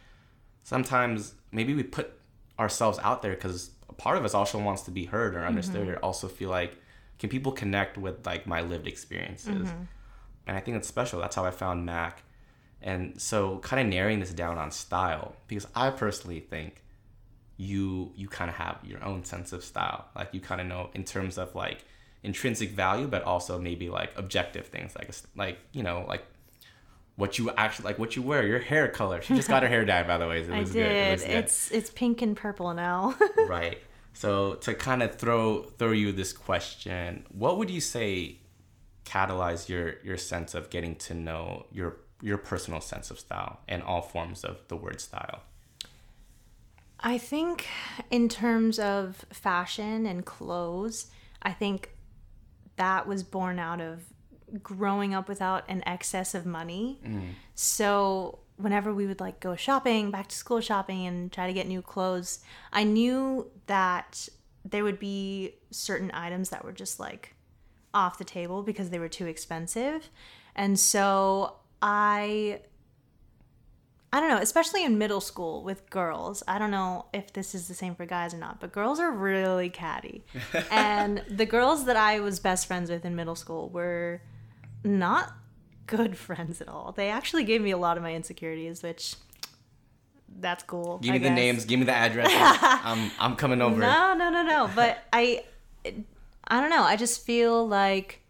[0.62, 2.18] sometimes maybe we put
[2.58, 5.82] ourselves out there because a part of us also wants to be heard or understood
[5.82, 5.90] mm-hmm.
[5.90, 6.76] or also feel like
[7.18, 9.68] can people connect with like my lived experiences?
[9.68, 9.82] Mm-hmm.
[10.46, 11.20] And i think it's special.
[11.20, 12.22] That's how i found mac.
[12.80, 16.82] And so kind of narrowing this down on style because i personally think
[17.56, 20.06] you you kind of have your own sense of style.
[20.16, 21.84] Like you kind of know in terms of like
[22.22, 26.24] intrinsic value but also maybe like objective things like like you know like
[27.16, 29.84] what you actually like what you wear your hair color she just got her hair
[29.84, 31.10] dyed by the way it I looks good it did.
[31.10, 33.14] looks good It's it's pink and purple now.
[33.46, 33.78] right
[34.14, 38.38] so to kind of throw throw you this question what would you say
[39.04, 43.82] catalyze your your sense of getting to know your your personal sense of style and
[43.82, 45.42] all forms of the word style
[47.04, 47.66] I think
[48.12, 51.06] in terms of fashion and clothes,
[51.42, 51.90] I think
[52.76, 54.04] that was born out of
[54.62, 57.00] growing up without an excess of money.
[57.04, 57.30] Mm.
[57.54, 61.66] So whenever we would like go shopping, back to school shopping and try to get
[61.66, 62.40] new clothes,
[62.72, 64.28] I knew that
[64.64, 67.34] there would be certain items that were just like
[67.94, 70.10] off the table because they were too expensive.
[70.54, 72.60] And so I
[74.14, 76.42] I don't know, especially in middle school with girls.
[76.46, 79.10] I don't know if this is the same for guys or not, but girls are
[79.10, 80.22] really catty.
[80.70, 84.20] and the girls that I was best friends with in middle school were
[84.84, 85.32] not
[85.86, 86.92] good friends at all.
[86.92, 89.16] They actually gave me a lot of my insecurities, which
[90.40, 90.98] that's cool.
[90.98, 91.36] Give me I the guess.
[91.36, 91.64] names.
[91.64, 92.32] Give me the addresses.
[92.40, 93.76] I'm I'm coming over.
[93.78, 94.70] No, no, no, no.
[94.74, 95.44] But I,
[96.48, 96.82] I don't know.
[96.82, 98.20] I just feel like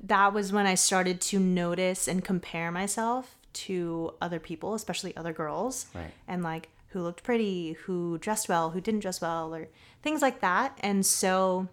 [0.00, 5.32] that was when I started to notice and compare myself to other people, especially other
[5.32, 6.12] girls, Right.
[6.28, 9.68] and like who looked pretty, who dressed well, who didn't dress well, or
[10.02, 10.78] things like that.
[10.80, 11.66] And so,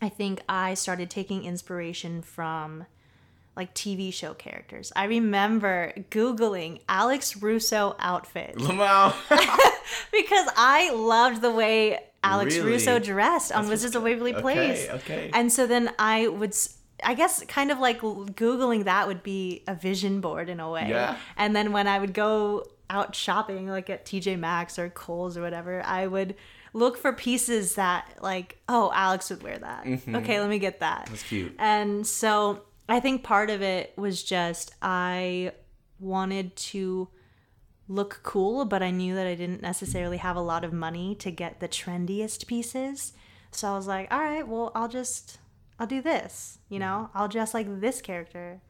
[0.00, 2.86] I think I started taking inspiration from
[3.56, 4.92] like TV show characters.
[4.96, 8.54] I remember Googling Alex Russo outfit
[10.12, 12.72] because I loved the way Alex Really?
[12.72, 14.86] Russo dressed on Wizards of Waverly Place.
[14.88, 14.94] okay.
[14.94, 15.30] okay.
[15.34, 16.54] And so then I would,
[17.02, 20.86] I guess, kind of like Googling that would be a vision board in a way.
[20.88, 21.16] Yeah.
[21.36, 25.42] And then when I would go out shopping, like at TJ Maxx or Kohl's or
[25.42, 26.36] whatever, I would
[26.74, 29.84] look for pieces that, like, oh, Alex would wear that.
[29.86, 31.02] Okay, let me get that.
[31.04, 31.12] Mm-hmm.
[31.12, 31.54] That's cute.
[31.58, 35.52] And so I think part of it was just I
[35.98, 37.08] wanted to
[37.88, 41.30] look cool, but I knew that I didn't necessarily have a lot of money to
[41.30, 43.12] get the trendiest pieces.
[43.50, 45.38] So I was like, all right, well, I'll just
[45.78, 47.08] I'll do this, you know?
[47.08, 47.18] Mm-hmm.
[47.18, 48.60] I'll dress like this character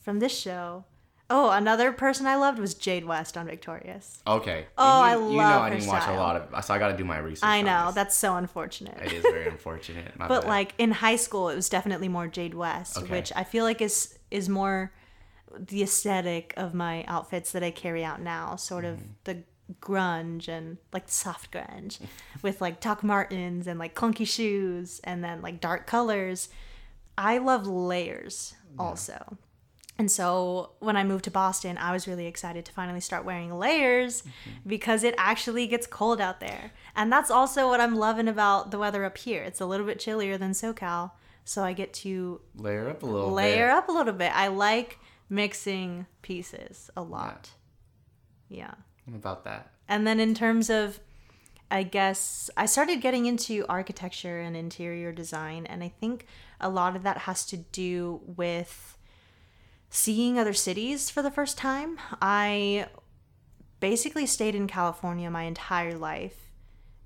[0.00, 0.84] from this show.
[1.28, 4.22] Oh, another person I loved was Jade West on Victorious.
[4.26, 4.66] Okay.
[4.78, 6.96] Oh, you, I You know I didn't watch a lot of, so I got to
[6.96, 7.48] do my research.
[7.48, 8.96] I know, that's so unfortunate.
[9.02, 10.12] It is very unfortunate.
[10.16, 10.44] But bad.
[10.48, 13.10] like in high school it was definitely more jade west Okay.
[13.10, 14.92] which i feel like is is more
[15.58, 19.10] the aesthetic of my outfits that i carry out now sort of Mm-hmm.
[19.24, 19.42] the
[19.80, 21.98] grunge and like soft grunge
[22.42, 26.48] with like doc martens and like clunky shoes and then like dark colors
[27.18, 29.36] i love layers also
[29.98, 33.58] and so when I moved to Boston, I was really excited to finally start wearing
[33.58, 34.68] layers mm-hmm.
[34.68, 36.72] because it actually gets cold out there.
[36.94, 39.42] And that's also what I'm loving about the weather up here.
[39.42, 41.12] It's a little bit chillier than SoCal,
[41.44, 43.76] so I get to layer up a little layer bit.
[43.76, 44.32] up a little bit.
[44.36, 44.98] I like
[45.30, 47.50] mixing pieces a lot.
[48.48, 48.74] Yeah.
[49.06, 49.72] What about that?
[49.88, 51.00] And then in terms of
[51.68, 56.26] I guess I started getting into architecture and interior design and I think
[56.60, 58.95] a lot of that has to do with
[59.90, 61.98] seeing other cities for the first time.
[62.20, 62.88] I
[63.80, 66.50] basically stayed in California my entire life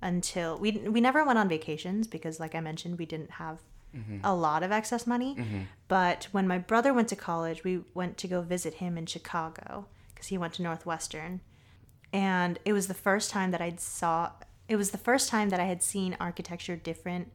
[0.03, 3.59] until we we never went on vacations because like I mentioned we didn't have
[3.95, 4.19] mm-hmm.
[4.25, 5.37] a lot of excess money.
[5.37, 5.61] Mm-hmm.
[5.89, 9.87] But when my brother went to college, we went to go visit him in Chicago
[10.15, 11.41] because he went to Northwestern.
[12.13, 14.31] And it was the first time that I'd saw
[14.69, 17.33] it was the first time that I had seen architecture different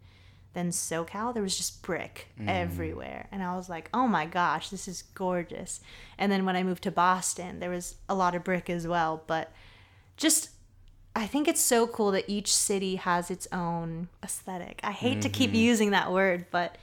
[0.56, 1.34] than SoCal.
[1.34, 2.50] There was just brick mm.
[2.50, 3.28] everywhere.
[3.32, 5.82] And I was like, oh my gosh, this is gorgeous.
[6.18, 9.22] And then when I moved to Boston, there was a lot of brick as well.
[9.28, 9.52] But
[10.18, 10.50] just,
[11.16, 14.80] I think it's so cool that each city has its own aesthetic.
[14.84, 15.60] I hate to keep mm-hmm.
[15.60, 16.78] using that word, but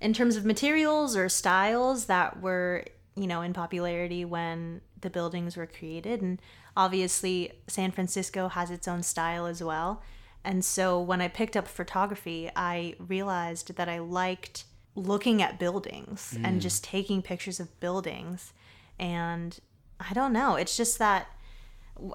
[0.00, 2.84] in terms of materials or styles that were,
[3.16, 6.20] you know, in popularity when the buildings were created.
[6.20, 6.40] And
[6.76, 10.02] obviously, San Francisco has its own style as well.
[10.46, 16.38] And so when I picked up photography, I realized that I liked looking at buildings
[16.42, 16.62] and mm.
[16.62, 18.52] just taking pictures of buildings.
[18.98, 19.58] And
[19.98, 21.26] I don't know, it's just that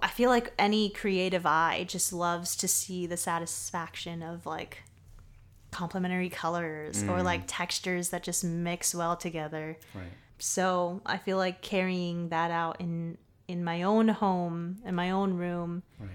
[0.01, 4.83] I feel like any creative eye just loves to see the satisfaction of like
[5.71, 7.23] complementary colors or mm.
[7.23, 9.77] like textures that just mix well together.
[9.93, 10.05] Right.
[10.39, 13.17] So I feel like carrying that out in
[13.49, 16.09] in my own home, in my own room, Right.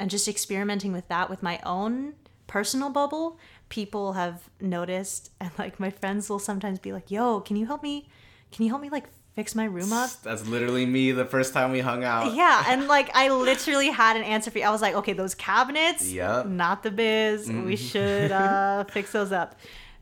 [0.00, 2.14] And just experimenting with that with my own
[2.46, 7.56] personal bubble, people have noticed and like my friends will sometimes be like, "Yo, can
[7.56, 8.08] you help me?
[8.50, 9.04] Can you help me like
[9.36, 12.34] fix my room up?" That's literally me the first time we hung out.
[12.34, 14.64] Yeah, and like I literally had an answer for you.
[14.64, 16.46] I was like, "Okay, those cabinets, Yep.
[16.46, 17.48] not the biz.
[17.48, 19.54] We should uh fix those up."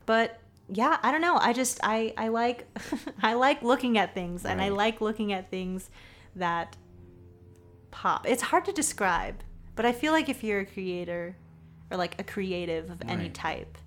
[0.07, 0.39] But
[0.71, 1.35] yeah, I don't know.
[1.37, 2.67] I just I I like
[3.21, 5.89] I like looking at things and I like looking at things
[6.35, 6.77] that
[7.91, 8.27] pop.
[8.27, 9.35] It's hard to describe,
[9.79, 11.37] but I feel like if you're a creator
[11.89, 13.33] or like a creative of any Right.
[13.33, 13.77] type,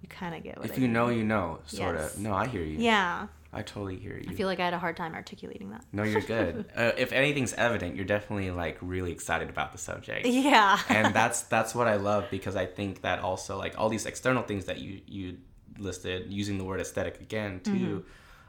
[0.00, 0.92] you kind of get what If I you mean.
[0.92, 2.14] know, you know, sort Yes.
[2.14, 2.20] of.
[2.20, 2.78] No, I hear you.
[2.78, 4.30] Yeah, I totally hear you.
[4.30, 5.84] I feel like I had a hard time articulating that.
[5.92, 6.64] no, you're good.
[6.76, 10.26] uh, if anything's evident, you're definitely like really excited about the subject.
[10.26, 10.78] Yeah.
[10.88, 14.44] and that's that's what I love because I think that also like all these external
[14.44, 15.38] things that you you
[15.76, 17.98] listed using the word aesthetic again too, Mm-hmm.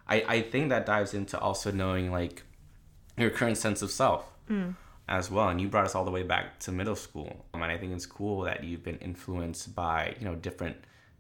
[0.08, 2.44] I I think that dives into also knowing like
[3.18, 4.76] your current sense of self Mm.
[5.10, 5.50] As well.
[5.50, 7.94] And you brought us all the way back to middle school, Um, and I think
[7.94, 10.78] it's cool that you've been influenced by you know different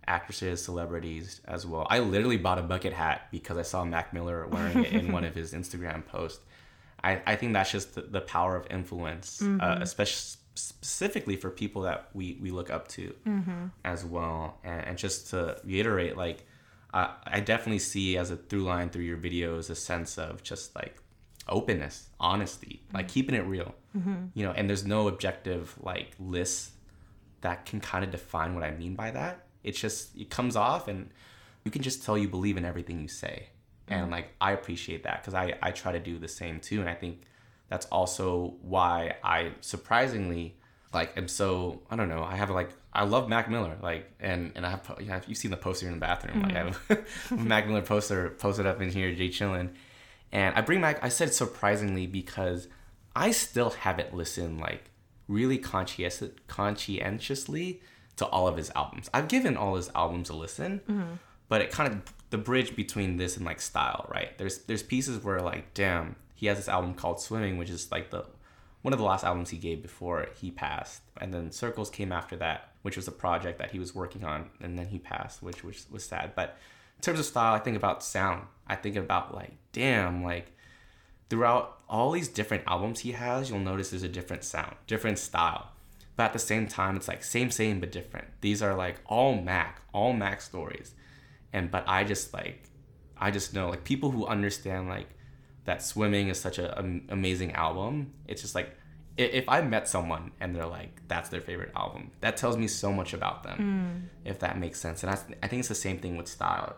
[0.07, 1.87] actresses, celebrities as well.
[1.89, 5.23] I literally bought a bucket hat because I saw Mac Miller wearing it in one
[5.23, 6.41] of his Instagram posts.
[7.03, 9.81] I, I think that's just the, the power of influence, uh, Mm-hmm.
[9.81, 13.65] especially specifically for people that we, we look up to Mm-hmm.
[13.83, 14.57] as well.
[14.63, 16.45] And, and just to reiterate, like,
[16.93, 20.75] I, I definitely see as a through line through your videos a sense of just
[20.75, 20.95] like
[21.47, 23.13] openness, honesty, like mm-hmm.
[23.13, 24.25] keeping it real, mm-hmm.
[24.33, 26.71] you know, and there's no objective like list
[27.41, 29.45] that can kind of define what I mean by that.
[29.63, 31.09] It's just, it comes off and
[31.63, 33.47] you can just tell you believe in everything you say.
[33.87, 34.11] And mm-hmm.
[34.11, 36.79] like, I appreciate that because I, I try to do the same too.
[36.79, 37.23] And I think
[37.69, 40.55] that's also why I surprisingly
[40.93, 44.51] like am so, I don't know, I have like, I love Mac Miller, like, and
[44.55, 46.79] and I have, you know, you've seen the poster in the bathroom, like I have
[47.31, 49.69] a Mac Miller poster posted up in here, Jay chillin',
[50.33, 51.01] and I bring Mac.
[51.03, 52.67] I said surprisingly because
[53.15, 54.89] I still haven't listened like
[55.27, 57.81] really conscientious conscientiously
[58.17, 59.09] to all of his albums.
[59.13, 61.13] I've given all his albums a listen, mm-hmm.
[61.47, 64.35] but it kind of the bridge between this and like style, right?
[64.39, 68.09] There's there's pieces where like, damn, he has this album called Swimming, which is like
[68.09, 68.25] the
[68.81, 72.35] one of the last albums he gave before he passed, and then Circles came after
[72.37, 75.63] that, which was a project that he was working on, and then he passed, which
[75.63, 76.31] which was sad.
[76.35, 76.57] But
[77.03, 78.47] terms of style, I think about sound.
[78.65, 80.53] I think about like, damn, like
[81.29, 85.69] throughout all these different albums he has, you'll notice there's a different sound, different style.
[86.15, 88.27] But at the same time, it's like same, same, but different.
[88.41, 90.93] These are like all Mac, all Mac stories.
[91.51, 92.63] And but I just like,
[93.17, 95.07] I just know like people who understand like
[95.65, 98.13] that swimming is such a, am amazing album.
[98.27, 98.75] It's just like
[99.17, 102.93] if I met someone and they're like that's their favorite album, that tells me so
[102.93, 104.09] much about them.
[104.23, 104.29] Mm.
[104.29, 105.03] If that makes sense.
[105.03, 106.75] And I, I think it's the same thing with style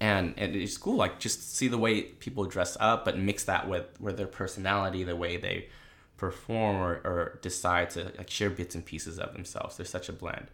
[0.00, 3.98] and, it's cool like just see the way people dress up but mix that with
[4.00, 5.68] with their personality the way they
[6.16, 9.76] perform or, or decide to like share bits and pieces of themselves.
[9.76, 10.46] There's such a blend.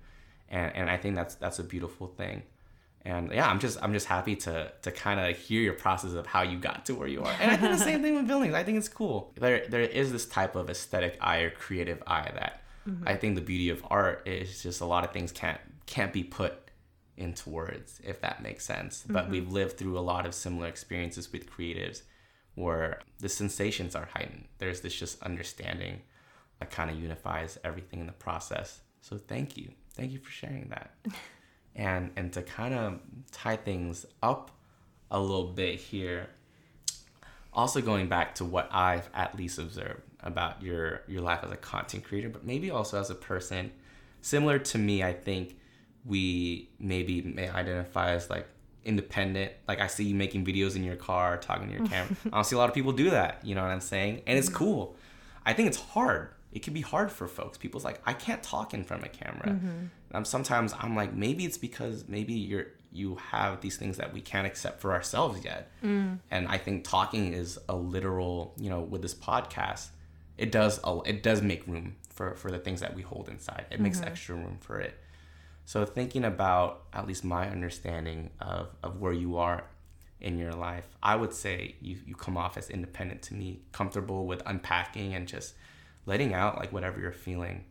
[0.49, 2.43] And and i think that's that's a beautiful thing.
[3.05, 6.27] And yeah i'm just i'm just happy to to kind of hear your process of
[6.27, 7.35] how you got to where you are.
[7.41, 9.33] And i think the same thing with buildings i think it's cool.
[9.37, 13.09] There there is this type of aesthetic eye or creative eye that mm-hmm.
[13.09, 16.23] i think the beauty of art is just a lot of things can't can't be
[16.23, 16.62] put
[17.17, 19.05] into words, if that makes sense.
[19.07, 19.33] But mm-hmm.
[19.33, 22.03] we've lived through a lot of similar experiences with creatives
[22.55, 24.47] where the sensations are heightened.
[24.59, 26.03] There's this just understanding
[26.59, 28.81] that kind of unifies everything in the process.
[29.01, 29.71] So thank you.
[29.95, 30.95] Thank you for sharing that.
[31.75, 34.51] and and to kind of tie things up
[35.11, 36.29] a little bit here,
[37.53, 41.57] also going back to what I've at least observed about your your life as a
[41.57, 43.73] content creator, but maybe also as a person
[44.21, 45.59] similar to me, I think
[46.05, 48.49] we maybe may identify as like
[48.85, 49.53] independent.
[49.69, 52.17] Like I see you making videos in your car, talking to your camera.
[52.27, 53.41] I don't see a lot of people do that.
[53.45, 54.23] You know what I'm saying?
[54.27, 54.97] And it's cool.
[55.47, 56.29] I think it's hard.
[56.53, 57.57] It can be hard for folks.
[57.57, 59.59] People's like, I can't talk in front of a camera.
[60.13, 64.21] Um, sometimes I'm like, maybe it's because maybe you're you have these things that we
[64.21, 65.71] can't accept for ourselves yet.
[66.31, 69.89] And I think talking is a literal, you know, with this podcast,
[70.37, 73.65] it does a, it does make room for for the things that we hold inside.
[73.71, 74.99] It makes extra room for it.
[75.65, 79.65] So thinking about at least my understanding of, of where you are
[80.21, 84.27] in your life, I would say you, you come off as independent to me, comfortable
[84.27, 85.55] with unpacking and just
[86.07, 87.65] letting out like whatever you're feeling.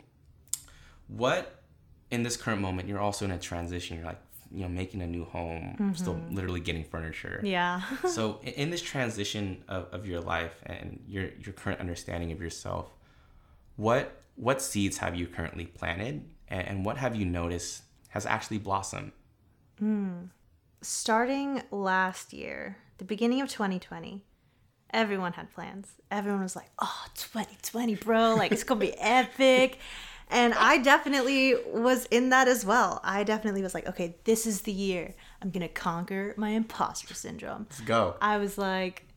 [1.07, 1.61] What
[2.09, 4.19] in this current moment, you're also in a transition, you're like,
[4.53, 6.35] you know, making a new home, still mm-hmm.
[6.35, 7.81] literally getting furniture Yeah.
[8.07, 12.91] so in this transition of, of your life and your your current understanding of yourself
[13.77, 18.59] what what seeds have you currently planted and, and what have you noticed has actually
[18.59, 19.11] blossomed
[19.79, 20.25] hmm.
[20.83, 24.23] Starting last year, the beginning of 2020,
[24.91, 25.89] everyone had plans.
[26.09, 28.33] Everyone was like, oh, 2020, bro.
[28.33, 29.77] Like, it's to be epic.
[30.31, 33.01] And I definitely was in that as well.
[33.03, 35.13] I definitely was like, okay, this is the year.
[35.41, 37.67] I'm to conquer my imposter syndrome.
[37.69, 39.07] let's go I was like,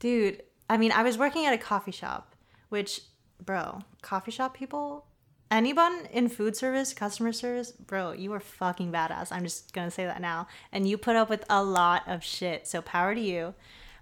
[0.00, 2.34] dude, I mean, I was working at a coffee shop,
[2.68, 3.02] which,
[3.42, 5.06] bro, coffee shop people,
[5.50, 9.32] anyone in food service, customer service, bro, you are fucking badass.
[9.32, 10.48] I'm just gonna say that now.
[10.72, 13.54] And you put up with a lot of shit, so power to you.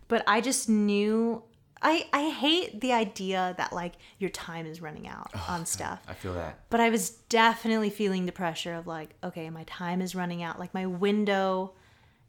[0.08, 1.42] But I just knew.
[1.82, 6.14] I, I hate the idea that like your time is running out on stuff i
[6.14, 10.14] feel that but I was definitely feeling the pressure of like, okay, my time is
[10.14, 10.58] running out.
[10.58, 11.72] Like my window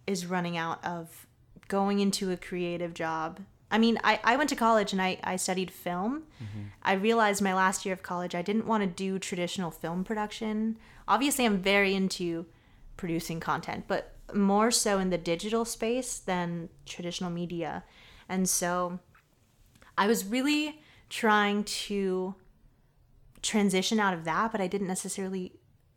[0.06, 1.28] is running out of
[1.68, 3.40] going into a creative job.
[3.70, 6.24] I mean, I, I went to college and I, I studied film.
[6.42, 6.62] Mm-hmm.
[6.84, 10.78] I realized my last year of college I didn't want to do traditional film production.
[11.08, 12.46] Obviously, I'm very into
[12.96, 17.84] producing content, but more so in the digital space than traditional media.
[18.30, 19.00] And so
[19.98, 22.36] I was really trying to
[23.42, 25.54] transition out of that, but I didn't necessarily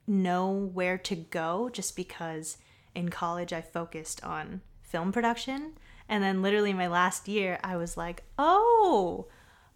[0.07, 2.59] know where to go just because
[2.95, 5.75] in college I focused on film production.
[6.11, 9.29] And then literally my last year, I was like, oh,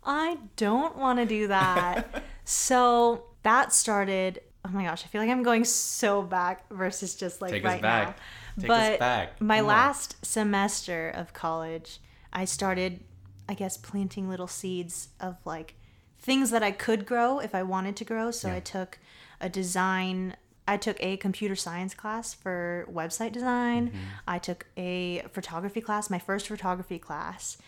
[0.05, 2.23] I don't want to do that.
[2.45, 4.41] so that started.
[4.67, 7.77] Oh my gosh, I feel like I'm going so back versus just like Take right
[7.77, 8.07] us back.
[8.09, 8.15] now.
[8.61, 9.41] Take but us back.
[9.41, 9.69] my Come on.
[9.69, 12.01] last semester of college,
[12.33, 13.01] I started,
[13.49, 15.75] I guess, planting little seeds of like
[16.19, 18.31] things that I could grow if I wanted to grow.
[18.31, 18.57] So Yeah.
[18.57, 18.99] I took
[19.41, 20.37] a design.
[20.67, 23.89] I took a computer science class for website design.
[23.89, 23.99] Mm-hmm.
[24.27, 27.59] I took a photography class, my first photography class.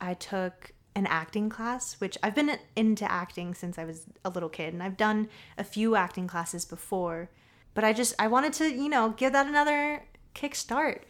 [0.00, 4.50] I took an acting class, which I've been into acting since I was a little
[4.50, 7.30] kid, and I've done a few acting classes before.
[7.74, 11.00] But I just I wanted to, you know, give that another kickstart.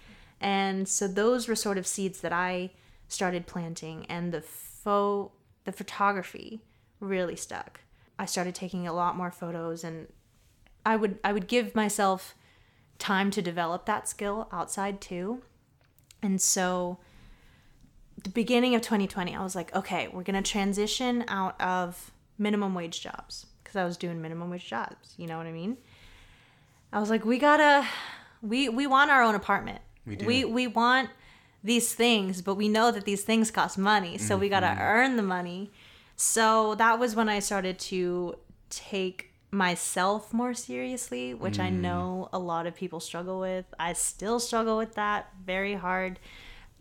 [0.41, 2.71] And so those were sort of seeds that I
[3.09, 5.33] started planting and the pho
[5.65, 6.63] the photography
[7.01, 7.81] really stuck.
[8.19, 10.09] I started taking a lot more photos and
[10.85, 12.35] I would I would give myself
[12.99, 15.43] time to develop that skill outside too.
[16.23, 16.99] And so
[18.23, 22.75] the beginning of 2020, I was like, okay, we're going to transition out of minimum
[22.75, 25.79] wage jobs because I was doing minimum wage jobs, you know what I mean?
[26.93, 27.87] I was like, we got to
[28.43, 29.81] we we want our own apartment.
[30.07, 30.27] We do.
[30.27, 31.11] We we want
[31.65, 34.83] these things, but we know that these things cost money, so we got to mm-hmm.
[34.83, 35.71] earn the money.
[36.17, 38.35] So that was when I started to
[38.69, 41.81] take myself more seriously, which I mm.
[41.81, 43.67] know a lot of people struggle with.
[43.79, 46.19] I still struggle with that very hard.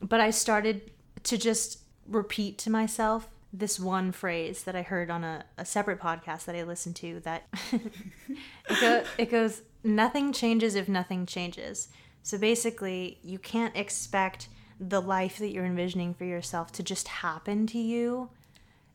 [0.01, 0.89] But I started
[1.23, 5.99] to just repeat to myself this one phrase that I heard on a, a separate
[5.99, 7.43] podcast that I listened to that
[7.73, 11.89] it, go, it goes, nothing changes if nothing changes.
[12.23, 14.47] So basically, you can't expect
[14.79, 18.29] the life that you're envisioning for yourself to just happen to you,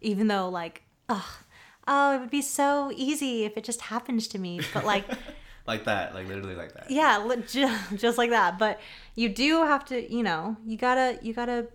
[0.00, 1.38] even though, like, oh,
[1.86, 4.60] oh, it would be so easy if it just happened to me.
[4.74, 5.04] But, like,
[5.66, 6.90] Like that, like literally like that.
[6.92, 8.56] yeah, li- ju- just like that.
[8.56, 8.80] But
[9.16, 11.66] you do have to, you know, you gotta, you gotta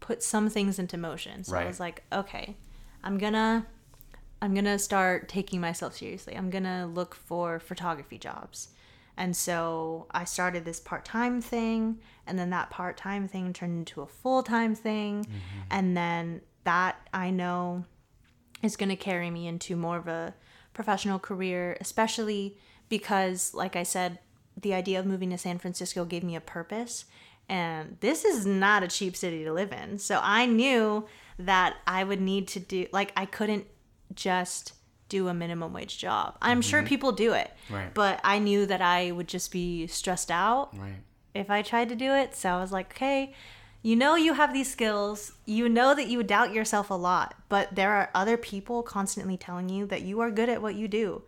[0.00, 1.44] put some things into motion.
[1.44, 2.56] So I was like, okay,
[3.04, 3.64] I'm gonna,
[4.42, 6.36] I'm gonna start taking myself seriously.
[6.36, 8.70] I'm gonna look for photography jobs.
[9.16, 13.78] And so I started this part time thing, and then that part time thing turned
[13.78, 15.24] into a full time thing.
[15.24, 15.60] Mm-hmm.
[15.70, 17.84] And then that I know
[18.62, 20.34] is going to carry me into more of a
[20.74, 22.56] professional career, especially
[22.88, 24.18] because, like I said,
[24.60, 27.04] the idea of moving to San Francisco gave me a purpose.
[27.48, 29.98] And this is not a cheap city to live in.
[29.98, 31.06] So I knew
[31.38, 33.66] that I would need to do, like, I couldn't
[34.14, 34.72] just
[35.08, 36.36] do a minimum wage job.
[36.42, 37.50] I'm sure people do it.
[37.70, 37.92] Right.
[37.94, 40.98] But I knew that I would just be stressed out Right.
[41.34, 42.34] if I tried to do it.
[42.36, 43.32] So I was like, okay,
[43.82, 45.32] you know you have these skills.
[45.46, 49.68] You know that you doubt yourself a lot, but there are other people constantly telling
[49.68, 51.22] you that you are good at what you do.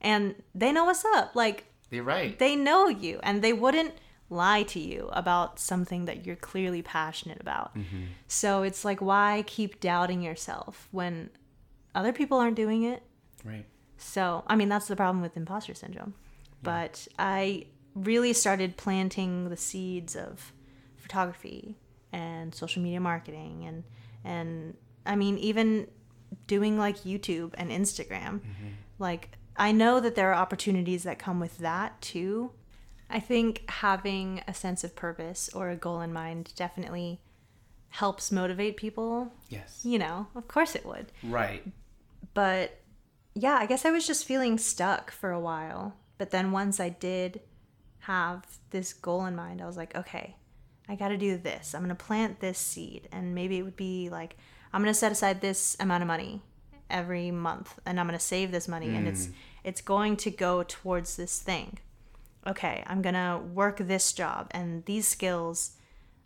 [0.00, 1.34] And they know what's up.
[1.34, 2.38] Like You're right.
[2.38, 3.94] they know you and they wouldn't
[4.30, 7.74] lie to you about something that you're clearly passionate about.
[7.76, 8.02] Mm-hmm.
[8.28, 11.30] So it's like why keep doubting yourself when
[11.94, 13.02] other people aren't doing it?
[13.44, 13.64] right.
[14.00, 16.14] So, I mean, that's the problem with imposter syndrome.
[16.62, 20.52] But I really started planting the seeds of
[21.08, 21.74] photography
[22.12, 23.84] and social media marketing and
[24.24, 24.74] and
[25.06, 25.88] I mean even
[26.46, 28.40] doing like YouTube and Instagram.
[28.40, 28.68] Mm-hmm.
[28.98, 32.52] Like I know that there are opportunities that come with that too.
[33.10, 37.20] I think having a sense of purpose or a goal in mind definitely
[37.88, 39.32] helps motivate people.
[39.48, 39.80] Yes.
[39.82, 41.64] You know, of course it would Right.
[42.34, 42.80] but
[43.34, 45.94] yeah, I guess I was just feeling stuck for a while.
[46.18, 47.40] But then once I did
[48.00, 50.34] have this goal in mind, I was like, okay,
[50.88, 51.74] I got to do this.
[51.74, 53.08] I'm going to plant this seed.
[53.12, 54.36] And maybe it would be like,
[54.72, 56.42] I'm going to set aside this amount of money
[56.90, 59.32] every month and I'm going to save this money and it's mm.
[59.62, 61.78] it's going to go towards this thing.
[62.46, 65.72] Okay, I'm going to work this job and these skills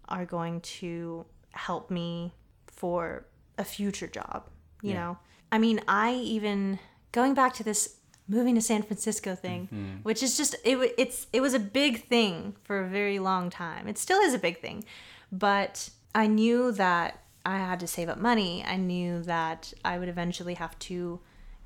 [0.08, 2.34] are going to help me
[2.68, 3.26] for
[3.58, 4.48] a future job,
[4.82, 5.00] you Yeah.
[5.00, 5.18] know.
[5.50, 6.78] I mean, I even
[7.10, 7.96] going back to this
[8.29, 9.97] moving to San Francisco thing, Mm-hmm.
[10.03, 10.95] which is just it.
[10.99, 13.89] It's it was a big thing for a very long time.
[13.89, 14.85] It still is a big thing.
[15.31, 18.62] But I knew that I had to save up money.
[18.66, 21.20] I knew that I would eventually have to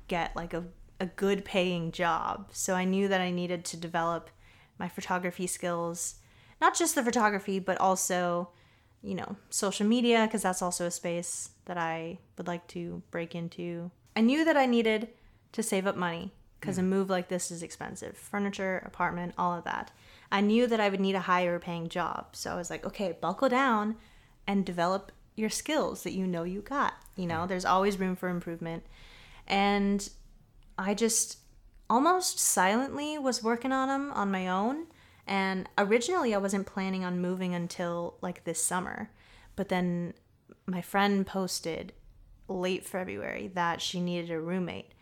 [0.07, 0.63] get like a
[0.99, 2.49] a good paying job.
[2.51, 4.29] So I knew that I needed to develop
[4.79, 6.15] my photography skills,
[6.59, 8.49] not just the photography, but also,
[9.03, 13.35] you know, social media, because that's also a space that I would like to break
[13.35, 13.91] into.
[14.15, 15.09] I knew that I needed
[15.51, 19.63] to save up money because a move like this is expensive furniture, apartment, all of
[19.63, 19.91] that.
[20.31, 22.35] I knew that I would need a higher paying job.
[22.35, 23.95] So I was like, okay, buckle down
[24.45, 26.93] and develop your skills that you know you got.
[27.15, 28.83] You know, there's always room for improvement.
[29.47, 30.09] And
[30.77, 31.37] I just
[31.89, 34.87] almost silently was working on them on my own.
[35.25, 39.11] And originally, I wasn't planning on moving until like this summer.
[39.55, 40.13] But then
[40.65, 41.93] my friend posted
[42.47, 44.93] late February that she needed a roommate.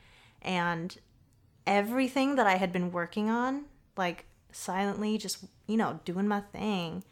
[0.41, 0.95] And
[1.68, 3.66] everything that I had been working on,
[3.97, 7.03] like silently just, you know, doing my thing,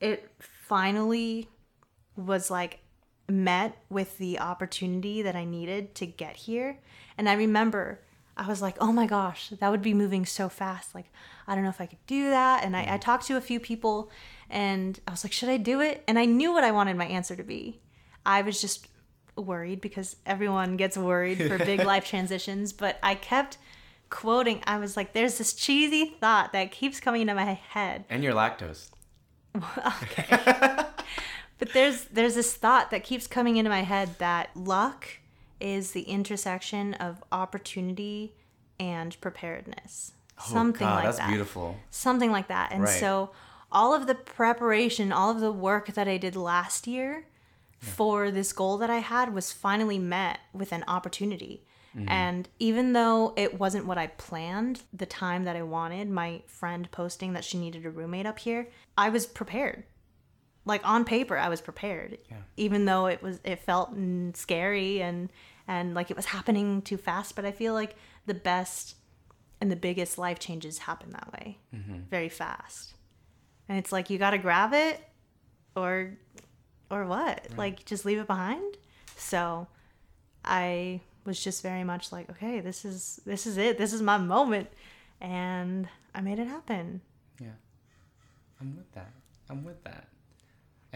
[0.00, 1.48] it finally
[2.16, 2.80] was like
[3.28, 6.78] met with the opportunity that I needed to get here.
[7.18, 8.00] And I remember
[8.36, 10.94] I was like, oh my gosh, that would be moving so fast.
[10.94, 11.10] Like,
[11.46, 12.64] I don't know if I could do that.
[12.64, 14.10] And I, I talked to a few people
[14.50, 16.04] and I was like, should I do it?
[16.06, 17.80] And I knew what I wanted my answer to be.
[18.24, 18.88] I was just
[19.36, 22.72] worried because everyone gets worried for big life transitions.
[22.72, 23.58] But I kept
[24.10, 28.04] quoting, I was like, there's this cheesy thought that keeps coming into my head.
[28.08, 28.88] And you're lactose.
[29.56, 30.26] Okay.
[31.58, 35.06] but there's there's this thought that keeps coming into my head that luck
[35.60, 38.34] is the intersection of opportunity
[38.78, 40.12] and preparedness.
[40.38, 41.28] Something Oh, God, like that's that.
[41.28, 41.76] beautiful.
[41.90, 42.72] Something like that.
[42.72, 43.00] And Right.
[43.00, 43.30] so
[43.72, 47.24] all of the preparation, all of the work that I did last year
[47.78, 51.64] for this goal that I had was finally met with an opportunity.
[51.96, 52.08] Mm-hmm.
[52.08, 56.90] And even though it wasn't what I planned, the time that I wanted, my friend
[56.90, 58.68] posting that she needed a roommate up here,
[58.98, 59.84] I was prepared.
[60.64, 62.18] Like on paper, I was prepared.
[62.28, 62.38] Yeah.
[62.56, 63.94] Even though it was it felt
[64.34, 65.30] scary and
[65.68, 67.94] and like it was happening too fast, but I feel like
[68.26, 68.96] the best
[69.60, 71.58] and the biggest life changes happen that way.
[72.10, 72.94] Very fast.
[73.68, 75.00] And it's like you got to grab it
[75.74, 76.18] or
[76.90, 77.46] or what?
[77.56, 78.76] Like just leave it behind?
[79.16, 79.66] So
[80.44, 83.78] I was just very much like, okay, this is this is it.
[83.78, 84.68] This is my moment
[85.20, 87.00] and I made it happen.
[87.40, 87.48] Yeah.
[88.60, 89.10] I'm with that.
[89.50, 90.08] I'm with that.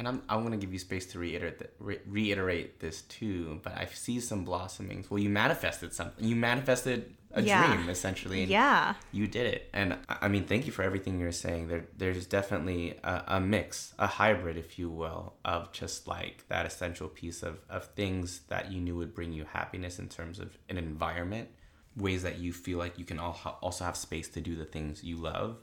[0.00, 3.60] And I'm I'm gonna give you space to reiterate th- re- reiterate this too.
[3.62, 5.10] But I see some blossomings.
[5.10, 6.24] Well, you manifested something.
[6.26, 7.66] You manifested a Yeah.
[7.74, 8.44] dream essentially.
[8.44, 8.94] Yeah.
[9.12, 9.68] You did it.
[9.74, 11.68] And I mean, thank you for everything you're saying.
[11.68, 16.64] There, there's definitely a, a mix, a hybrid, if you will, of just like that
[16.64, 20.56] essential piece of, of things that you knew would bring you happiness in terms of
[20.70, 21.50] an environment,
[21.94, 25.04] ways that you feel like you can al- also have space to do the things
[25.04, 25.58] you love,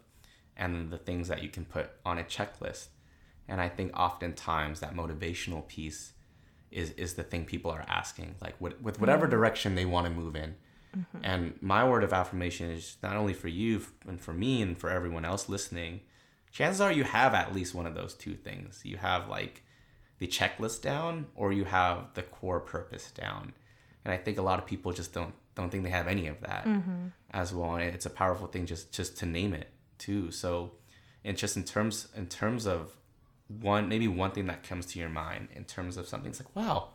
[0.55, 2.89] and the things that you can put on a checklist.
[3.47, 6.13] And I think oftentimes that motivational piece
[6.71, 9.35] is, is the thing people are asking, like with, with whatever mm-hmm.
[9.35, 10.55] direction they want to move in.
[10.97, 11.17] Mm-hmm.
[11.23, 14.89] And my word of affirmation is not only for you and for me and for
[14.89, 16.01] everyone else listening.
[16.51, 18.81] Chances are you have at least one of those two things.
[18.83, 19.63] You have like
[20.19, 23.53] the checklist down, or you have the core purpose down.
[24.03, 26.39] And I think a lot of people just don't don't think they have any of
[26.41, 27.07] that mm-hmm.
[27.31, 27.75] as well.
[27.75, 30.31] And it's a powerful thing just just to name it too.
[30.31, 30.71] So,
[31.23, 32.96] and just in terms in terms of
[33.47, 36.55] one maybe one thing that comes to your mind in terms of something, it's like
[36.55, 36.89] wow,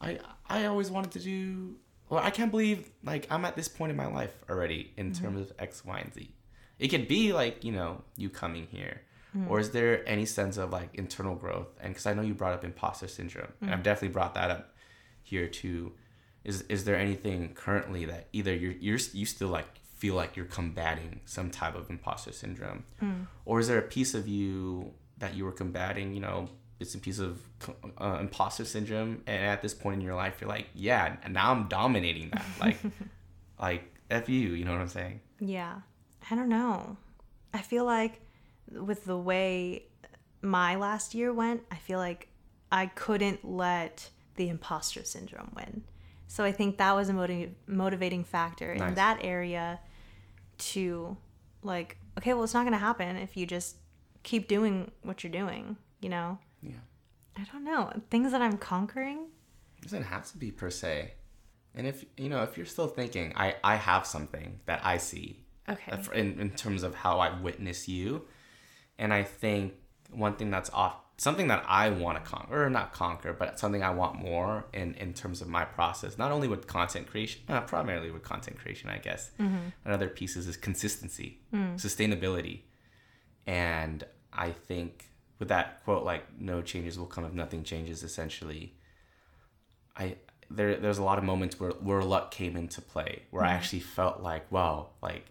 [0.00, 0.18] I
[0.48, 1.76] I always wanted to do.
[2.08, 5.24] Well, I can't believe like I'm at this point in my life already in mm-hmm.
[5.24, 6.30] terms of X, Y, and Z.
[6.78, 9.02] It could be like you know you coming here,
[9.36, 9.50] mm-hmm.
[9.50, 11.68] or is there any sense of like internal growth?
[11.80, 13.82] And because I know you brought up imposter syndrome, and I've mm-hmm.
[13.84, 14.74] definitely brought that up
[15.22, 15.92] here too.
[16.44, 20.46] Is is there anything currently that either you're you're you still like feel like you're
[20.46, 23.26] combating some type of imposter syndrome, mm.
[23.44, 26.12] or is there a piece of you that you were combating?
[26.12, 26.48] You know,
[26.78, 27.40] it's a piece of
[27.98, 31.50] uh, imposter syndrome, and at this point in your life, you're like, yeah, and now
[31.52, 32.44] I'm dominating that.
[32.60, 32.76] Like,
[33.58, 34.50] like f you.
[34.50, 35.20] You know what I'm saying?
[35.40, 35.76] Yeah.
[36.30, 36.96] I don't know.
[37.54, 38.20] I feel like
[38.70, 39.84] with the way
[40.42, 42.28] my last year went, I feel like
[42.70, 45.84] I couldn't let the imposter syndrome win.
[46.26, 49.80] So I think that was a motiv- motivating factor in that area
[50.58, 51.16] to
[51.62, 53.76] like, okay, well, it's not going to happen if you just
[54.22, 56.38] keep doing what you're doing, you know?
[56.62, 56.74] Yeah.
[57.36, 57.92] I don't know.
[58.10, 59.26] Things that I'm conquering.
[59.78, 61.14] It doesn't have to be per se.
[61.74, 65.44] And if you know, if you're still thinking, I I have something that I see
[65.68, 65.92] Okay.
[65.92, 68.26] uh, in in terms of how I witness you,
[68.98, 69.74] and I think
[70.10, 73.82] one thing that's off something that I want to conquer or not conquer, but something
[73.82, 77.62] I want more in in terms of my process, not only with content creation, uh,
[77.62, 79.30] primarily with content creation, I guess.
[79.84, 81.40] Another pieces is consistency,
[81.76, 82.62] sustainability,
[83.46, 88.74] and I think with that quote like no changes will come if nothing changes essentially
[89.96, 90.16] I
[90.50, 93.56] there there's a lot of moments where where luck came into play where I mm-hmm.
[93.56, 95.26] actually felt like wow like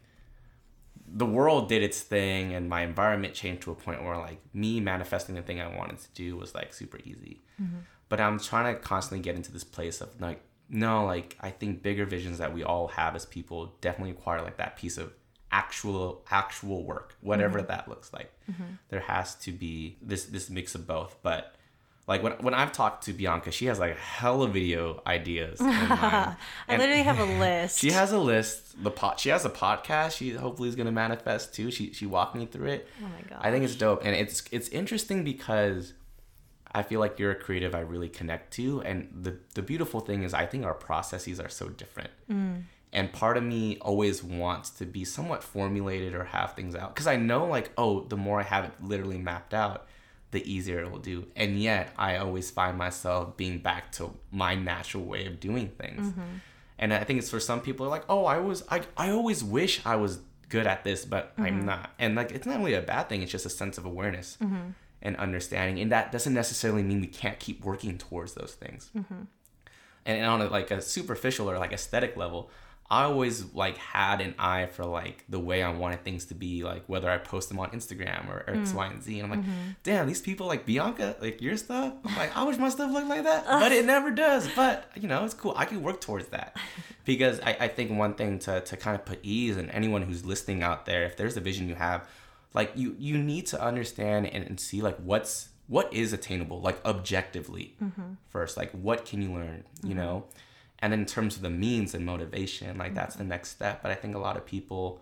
[1.14, 4.80] the world did its thing and my environment changed to a point where like me
[4.80, 7.42] manifesting the thing I wanted to do was like super easy.
[7.62, 7.80] Mm-hmm.
[8.08, 11.84] But I'm trying to constantly get into this place of like no like I think
[11.84, 15.12] bigger visions that we all have as people definitely require like that piece of
[15.52, 17.68] actual actual work whatever mm-hmm.
[17.68, 18.32] that looks like.
[18.50, 18.64] Mm-hmm.
[18.90, 21.56] There has to be this this mix of both but
[22.08, 25.60] like when, when I've talked to Bianca, she has like a hella video ideas.
[25.62, 26.36] I
[26.68, 27.80] literally have a list.
[27.80, 28.84] she has a list.
[28.84, 29.20] The pot.
[29.20, 30.18] She has a podcast.
[30.18, 31.72] She hopefully is gonna manifest too.
[31.72, 32.88] She she walked me through it.
[33.02, 33.40] Oh my god.
[33.42, 35.94] I think it's dope, and it's it's interesting because
[36.74, 38.82] I feel like you're a creative I really connect to.
[38.82, 42.12] And the, the beautiful thing is, I think our processes are so different.
[42.32, 42.64] Mm.
[42.94, 46.94] And part of me always wants to be somewhat formulated or have things out.
[46.94, 49.88] Because I know, like, oh, the more I have it literally mapped out,
[50.32, 51.28] the easier it will do.
[51.36, 56.08] And yet, I always find myself being back to my natural way of doing things.
[56.08, 56.22] Mm-hmm.
[56.80, 59.86] And I think it's for some people like, oh, I was, I, I always wish
[59.86, 60.20] I was
[60.50, 61.66] good at this, but I'm mm-hmm.
[61.68, 61.92] not.
[62.00, 63.22] And like, it's not really a bad thing.
[63.22, 64.72] It's just a sense of awareness mm-hmm.
[65.02, 65.80] and understanding.
[65.80, 68.90] And that doesn't necessarily mean we can't keep working towards those things.
[70.06, 72.50] And on a, like a superficial or like aesthetic level,
[72.92, 76.62] I always like had an eye for like the way I wanted things to be,
[76.64, 78.76] like whether I post them on Instagram or X, mm.
[78.76, 79.18] Y, and Z.
[79.18, 79.70] And I'm like, mm-hmm.
[79.84, 81.94] damn, these people like Bianca, like your stuff.
[82.04, 84.50] I'm like, I wish my stuff looked like that, but it never does.
[84.58, 85.54] But you know, it's cool.
[85.56, 86.58] I can work towards that
[87.06, 90.26] because I, I think one thing to to kind of put ease and anyone who's
[90.26, 92.06] listening out there, if there's a vision you have,
[92.54, 96.84] like you you need to understand and, and see like what's what is attainable like
[96.84, 98.16] objectively mm-hmm.
[98.28, 100.00] first like what can you learn you mm-hmm.
[100.00, 100.26] know
[100.82, 103.92] and then in terms of the means and motivation like that's the next step but
[103.92, 105.02] i think a lot of people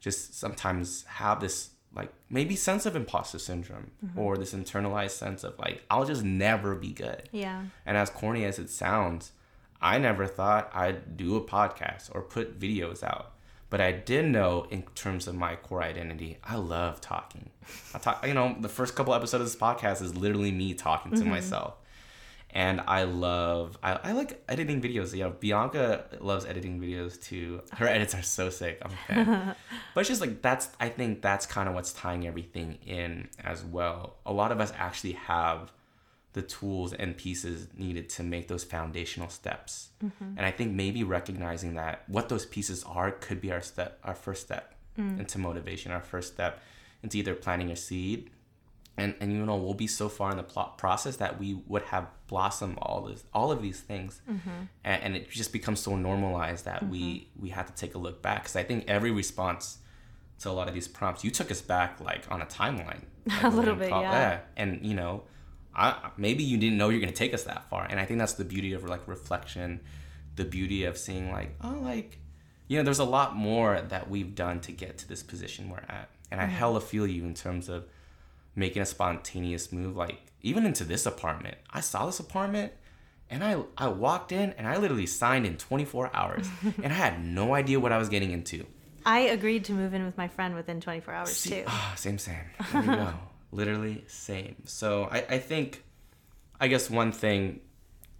[0.00, 4.18] just sometimes have this like maybe sense of imposter syndrome mm-hmm.
[4.18, 7.62] or this internalized sense of like i'll just never be good Yeah.
[7.86, 9.32] and as corny as it sounds,
[9.80, 13.32] I never thought I'd do a podcast or put videos out.
[13.68, 17.50] But I did know in terms of my core identity, I love talking.
[17.94, 21.12] I talk, you know, the first couple episodes of this podcast is literally me talking
[21.12, 21.30] to mm-hmm.
[21.30, 21.74] myself.
[22.56, 25.12] And I love, I, I like editing videos.
[25.12, 27.60] You know, Bianca loves editing videos too.
[27.72, 28.80] Her edits are so sick.
[28.80, 29.56] I'm a fan.
[29.94, 33.62] but it's just like, that's, I think that's kind of what's tying everything in as
[33.62, 34.16] well.
[34.24, 35.70] A lot of us actually have
[36.32, 39.90] the tools and pieces needed to make those foundational steps.
[40.02, 40.38] Mm-hmm.
[40.38, 44.14] And I think maybe recognizing that what those pieces are could be our step, our
[44.14, 45.20] first step mm.
[45.20, 46.62] into motivation, our first step
[47.02, 48.30] into either planting a seed.
[48.98, 51.82] And, and you know we'll be so far in the plot process that we would
[51.82, 54.20] have blossomed all this all of these things.
[54.30, 54.50] Mm-hmm.
[54.84, 57.42] And, and it just becomes so normalized that we mm-hmm.
[57.42, 58.42] we have to take a look back.
[58.42, 59.78] Because i think every response
[60.40, 63.42] to a lot of these prompts you took us back like on a timeline like,
[63.42, 64.40] A little bit, yeah.
[64.56, 65.24] and you know
[65.74, 67.86] I, maybe you didn't know you're going to take us that far.
[67.88, 69.80] And i think that's the beauty of like reflection
[70.36, 72.18] the beauty of seeing like oh like
[72.68, 75.78] you know there's a lot more that we've done to get to this position we're
[75.88, 76.08] at.
[76.30, 76.54] And i mm-hmm.
[76.54, 77.86] hella feel you in terms of
[78.56, 82.72] making a spontaneous move like even into this apartment i saw this apartment
[83.30, 86.48] and i i walked in and i literally signed in 24 hours
[86.82, 88.66] and i had no idea what i was getting into
[89.08, 91.64] I agreed to move in with my friend within 24 hours See, too.
[91.68, 92.40] ah, same, same.
[92.72, 93.14] There you go.
[93.52, 94.56] Literally same.
[94.64, 95.84] So I, I think,
[96.60, 97.60] I guess one thing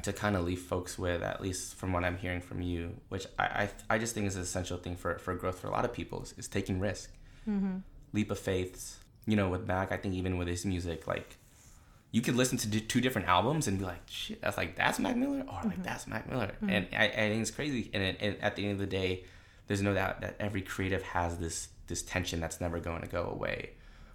[0.05, 3.27] to kind of leave folks with, at least from what I'm hearing from you, which
[3.37, 5.85] I, I, I just think is an essential thing for, for growth for a lot
[5.85, 7.11] of people, is, is taking risk.
[8.13, 8.99] Leap of faiths.
[9.27, 11.37] You know, with Mac, I think even with his music, like,
[12.13, 14.99] you could listen to d- two different albums and be like, shit, that's like, that's
[14.99, 15.41] Mac Miller?
[15.41, 15.83] Or like, mm-hmm.
[15.83, 16.55] that's Mac Miller.
[16.63, 16.71] Mm-hmm.
[16.71, 17.91] And I, I think it's crazy.
[17.93, 19.25] And, it, and at the end of the day,
[19.67, 23.31] there's no doubt that every creative has this this tension that's never going to go
[23.31, 23.71] away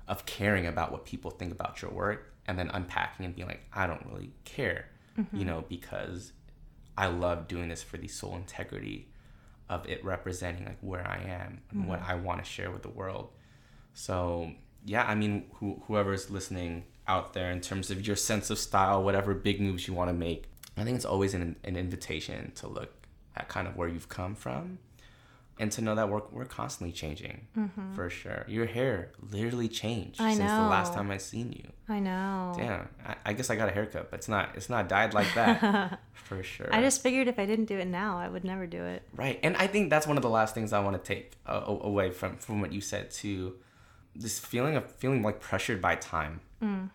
[0.07, 3.65] of caring about what people think about your work and then unpacking and being like
[3.73, 4.87] i don't really care
[5.17, 5.35] mm-hmm.
[5.35, 6.33] you know because
[6.97, 9.07] i love doing this for the soul integrity
[9.69, 12.89] of it representing like where i am and what i want to share with the
[12.89, 13.29] world
[13.93, 14.51] so
[14.85, 19.03] yeah i mean who, whoever's listening out there in terms of your sense of style
[19.03, 20.45] whatever big moves you want to make
[20.77, 22.91] i think it's always an, an invitation to look
[23.35, 24.77] at kind of where you've come from
[25.59, 27.47] and to know that we're, we're constantly changing
[27.93, 30.29] for sure your hair literally changed Mm-hmm.
[30.29, 32.53] I since the last time i seen you I know.
[32.57, 35.27] damn I, I guess i got a haircut but it's not it's not dyed like
[35.35, 38.65] that for sure I just figured if I didn't do it now, I would never
[38.65, 39.03] do it.
[39.13, 41.63] Right, and I think that's one of the last things I want to take uh,
[41.67, 43.55] away from from what you said too.
[44.15, 46.89] This feeling of feeling like pressured by time, mm.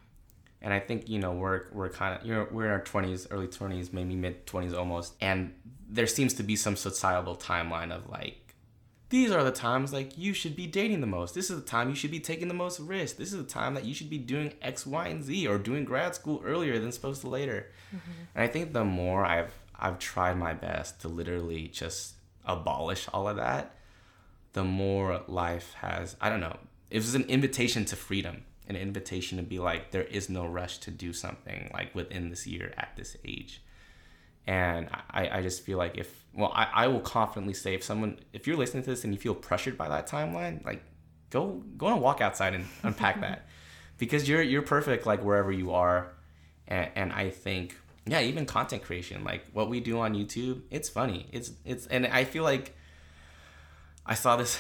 [0.61, 3.27] and I think you know we're we're kind of you know we're in our twenties,
[3.31, 5.55] early twenties, maybe mid twenties almost, and
[5.89, 8.47] there seems to be some societal timeline of like
[9.09, 11.35] these are the times like you should be dating the most.
[11.35, 13.17] This is the time you should be taking the most risk.
[13.17, 15.85] This is the time that you should be doing X, Y, and Z or doing
[15.85, 17.71] grad school earlier than supposed to later.
[17.95, 18.23] Mm-hmm.
[18.35, 22.14] And I think the more I've I've tried my best to literally just
[22.45, 23.77] abolish all of that,
[24.55, 26.59] the more life has I don't know.
[26.91, 30.78] It was an invitation to freedom, an invitation to be like there is no rush
[30.78, 33.62] to do something like within this year at this age.
[34.47, 38.20] And I, I just feel like if well I, I will confidently say if someone
[38.32, 40.82] if you're listening to this and you feel pressured by that timeline, like
[41.30, 43.47] go go on a walk outside and unpack that.
[43.99, 46.12] Because you're you're perfect like wherever you are.
[46.68, 47.74] And, and I think
[48.07, 51.28] yeah, even content creation, like what we do on YouTube, it's funny.
[51.32, 52.76] It's it's and I feel like
[54.05, 54.59] I saw this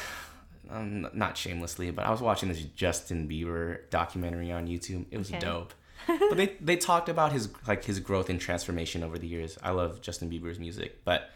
[0.70, 5.06] um, not shamelessly, but I was watching this Justin Bieber documentary on YouTube.
[5.10, 5.38] It was Okay.
[5.40, 5.74] dope.
[6.06, 9.58] but they they talked about his like his growth and transformation over the years.
[9.62, 11.30] I love Justin Bieber's music, but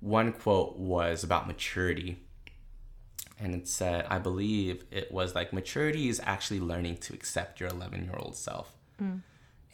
[0.00, 2.18] one quote was about maturity.
[3.38, 7.70] And it said, I believe it was like maturity is actually learning to accept your
[7.70, 8.76] 11 year old self.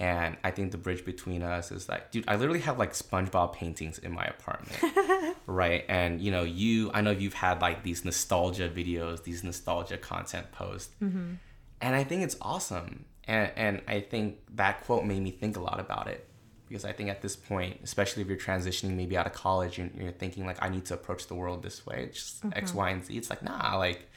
[0.01, 3.53] And I think the bridge between us is like, dude, I literally have like SpongeBob
[3.53, 5.85] paintings in my apartment, right?
[5.89, 10.53] And you know, you, I know you've had like these nostalgia videos, these nostalgia content
[10.53, 11.35] posts, mm-hmm.
[11.81, 13.07] and I think it's awesome.
[13.25, 16.29] And and I think that quote made me think a lot about it
[16.69, 19.91] because I think at this point, especially if you're transitioning maybe out of college and
[20.01, 22.79] you're thinking like, I need to approach the world this way, it's just X, mm-hmm.
[22.79, 23.17] Y, and Z.
[23.17, 24.09] It's like, nah, like,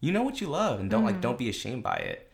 [0.00, 1.20] you know what you love, and don't like, mm.
[1.20, 2.27] don't be ashamed by it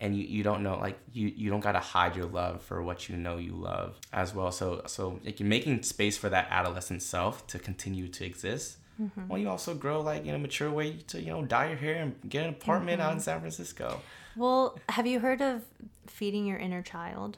[0.00, 3.08] and you, you don't know like you, you don't gotta hide your love for what
[3.08, 4.50] you know you love as well.
[4.50, 9.28] So so like you're making space for that adolescent self to continue to exist mm-hmm.
[9.28, 11.96] while you also grow like in a mature way to you know dye your hair
[11.96, 13.24] and get an apartment out in mm-hmm.
[13.24, 14.00] san francisco?
[14.36, 15.62] Well, have you heard of
[16.06, 17.36] feeding your inner child?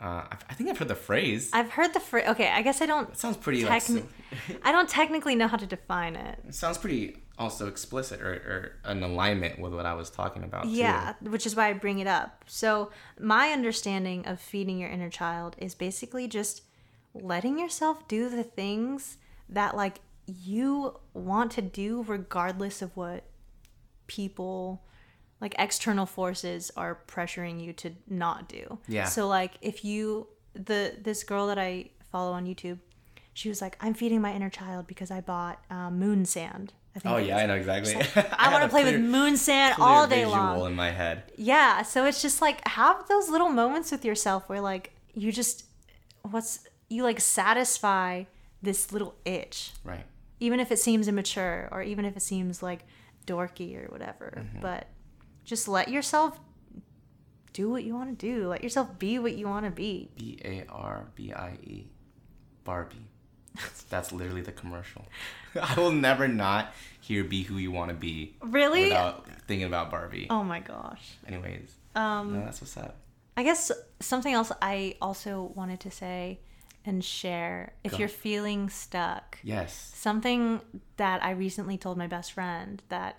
[0.00, 2.26] Uh, I, I think i've heard the phrase I've heard the phrase.
[2.28, 3.08] Okay, I guess I don't.
[3.10, 3.82] it sounds pretty like
[4.62, 6.38] I don't technically know how to define it.
[6.46, 10.64] it sounds pretty also explicit or, or an alignment with what i was talking about
[10.64, 10.70] too.
[10.70, 12.44] Yeah, which is why I bring it up.
[12.46, 12.90] So,
[13.20, 16.62] my understanding of feeding your inner child is basically just
[17.14, 19.18] letting yourself do the things
[19.48, 23.24] that like you want to do regardless of what
[24.06, 24.82] people
[25.40, 28.78] like external forces are pressuring you to not do.
[28.88, 29.04] Yeah.
[29.04, 32.78] So like if you the this girl that I follow on YouTube,
[33.34, 36.98] she was like, "I'm feeding my inner child because I bought um, moon sand." I
[36.98, 39.74] think oh yeah i know exactly I had want to play clear- with moon sand
[39.78, 40.70] all day visual long.
[40.70, 44.62] in my head Yeah, so it's just like have those little moments with yourself where
[44.62, 45.66] like you just
[46.22, 48.24] what's you like satisfy
[48.62, 50.06] this little itch, right
[50.40, 52.86] even if it seems immature or even if it seems like
[53.26, 54.38] dorky or whatever.
[54.38, 54.60] Mm-hmm.
[54.62, 54.86] But
[55.46, 56.38] just let yourself
[57.54, 58.48] do what you want to do.
[58.48, 60.10] Let yourself be what you want to be.
[60.16, 61.86] B A R B I E.
[62.64, 63.06] Barbie.
[63.54, 65.06] That's, that's literally the commercial.
[65.62, 68.84] I will never not hear Be Who You Want to Be Really?
[68.84, 70.26] without thinking about Barbie.
[70.28, 71.16] Oh my gosh.
[71.26, 72.96] Anyways, Um no, that's what's up.
[73.38, 73.70] I guess
[74.00, 76.40] something else I also wanted to say
[76.84, 77.98] and share if Go.
[77.98, 79.38] you're feeling stuck.
[79.42, 79.92] Yes.
[79.94, 80.60] something
[80.98, 83.16] that I recently told my best friend that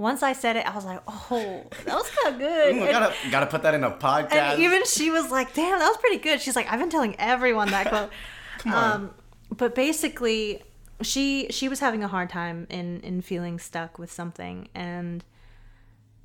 [0.00, 2.74] once I said it, I was like, oh, that was kind of good.
[2.74, 4.32] Ooh, gotta, gotta put that in a podcast.
[4.32, 6.40] and even she was like, damn, that was pretty good.
[6.40, 8.10] She's like, I've been telling everyone that quote.
[8.58, 8.92] Come on.
[8.92, 9.10] Um,
[9.54, 10.62] but basically,
[11.02, 15.22] she she was having a hard time in in feeling stuck with something, and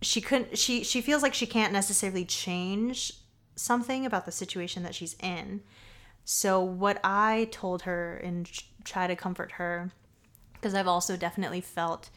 [0.02, 0.58] she couldn't.
[0.58, 3.12] She she feels like she can't necessarily change
[3.58, 5.62] something about the situation that she's in.
[6.24, 8.50] So what I told her and
[8.86, 9.92] try to comfort her,
[10.54, 12.10] because I've also definitely felt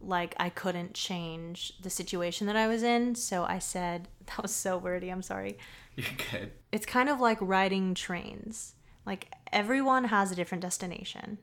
[0.00, 3.14] like I couldn't change the situation that I was in.
[3.14, 5.10] So I said that was so wordy.
[5.10, 5.58] I'm sorry
[5.96, 6.52] You're good.
[6.72, 8.74] it's kind of like riding trains.
[9.06, 11.38] Like everyone has a different destination.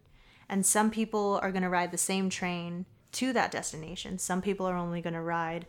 [0.48, 4.20] And some people are going to ride the same train to that destination.
[4.20, 5.66] Some people are only going to ride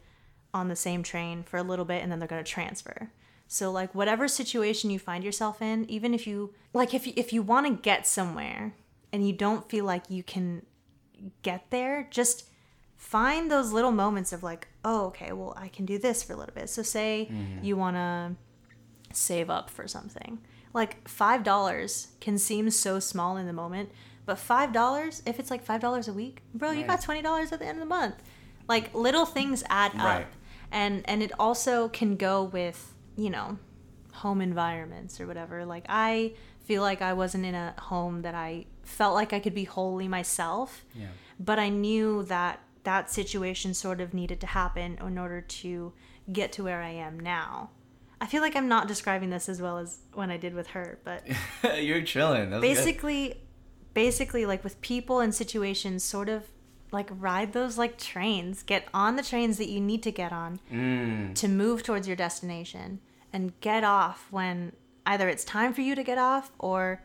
[0.53, 3.11] on the same train for a little bit and then they're going to transfer.
[3.49, 7.33] So like whatever situation you find yourself in, even if you like if you, if
[7.33, 8.75] you want to get somewhere
[9.13, 10.63] and you don't feel like you can
[11.43, 12.49] get there, just
[12.97, 16.37] find those little moments of like, oh, okay, well, I can do this for a
[16.37, 16.69] little bit.
[16.69, 17.65] So say mm-hmm.
[17.65, 18.35] you want to
[19.13, 20.39] save up for something.
[20.73, 23.91] Like five dollars can seem so small in the moment,
[24.27, 27.53] but five dollars, if it's like five dollars a week, bro, you got twenty dollars
[27.53, 28.17] at the end of the month.
[28.69, 30.23] Like little things add Right.
[30.23, 30.27] up,
[30.71, 33.59] and and it also can go with you know
[34.13, 35.65] home environments or whatever.
[35.65, 36.35] Like I
[36.65, 40.09] feel like I wasn't in a home that I felt like I could be wholly
[40.09, 41.07] myself, Yeah.
[41.39, 45.93] but I knew that that situation sort of needed to happen in order to
[46.33, 47.71] get to where I am now.
[48.21, 50.99] I feel like I'm not describing this as well as when I did with her,
[51.05, 51.23] but
[51.83, 52.49] You're chilling.
[52.51, 52.75] That's good.
[52.75, 53.35] basically
[53.93, 56.45] basically like with people and situations sort of
[56.93, 60.61] like ride those like trains, get on the trains that you need to get on
[60.73, 63.01] Mm, to move towards your destination
[63.33, 64.73] and get off when
[65.05, 67.03] either it's time for you to get off or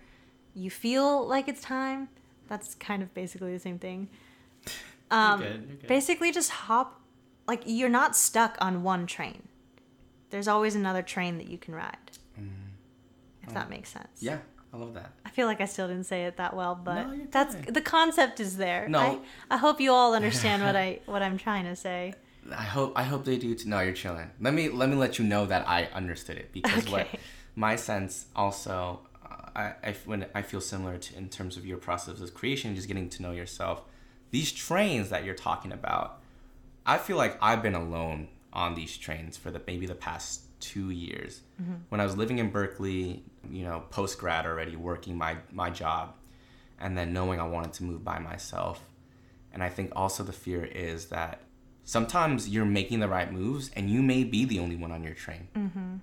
[0.53, 2.07] you feel like it's time.
[2.47, 4.09] That's kind of basically the same thing.
[5.12, 5.68] Um, you're good.
[5.68, 5.88] You're good.
[5.88, 6.99] basically just hop
[7.47, 9.47] like you're not stuck on one train
[10.30, 11.97] there's always another train that you can ride
[13.43, 14.24] if that makes sense Mm.
[14.30, 14.38] yeah,
[14.74, 15.12] I love that.
[15.26, 18.39] i feel like i still didn't say it that well but No, that's the concept
[18.39, 18.99] is there No.
[18.99, 22.14] I, I hope you all understand what i what i'm trying to say
[22.51, 23.70] I hope I hope they do too.
[23.70, 24.32] No, you're chilling.
[24.41, 27.07] Let me let me let you know that I understood it because what
[27.55, 31.78] my sense also uh, I, I when I feel similar to in terms of your
[31.78, 33.84] process of creation, just getting to know yourself.
[34.32, 36.21] These trains that you're talking about,
[36.86, 40.89] I feel like I've been alone on these trains for the maybe the past two
[40.89, 41.41] years.
[41.61, 41.73] Mm-hmm.
[41.89, 46.15] When I was living in Berkeley, you know, post grad already, working my, my job,
[46.79, 48.84] and then knowing I wanted to move by myself.
[49.53, 51.41] And I think also the fear is that
[51.84, 55.13] sometimes you're making the right moves and you may be the only one on your
[55.13, 55.47] train.
[55.55, 55.95] Mm-hmm.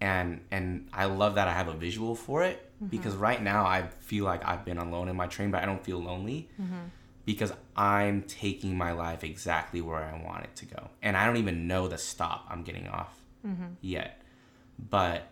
[0.00, 2.86] And and I love that I have a visual for it mm-hmm.
[2.86, 5.84] because right now I feel like I've been alone in my train, but I don't
[5.84, 6.48] feel lonely
[7.28, 10.88] because I'm taking my life exactly where I want it to go.
[11.02, 13.14] And I don't even know the stop I'm getting off
[13.46, 13.66] mm-hmm.
[13.82, 14.22] yet.
[14.78, 15.28] But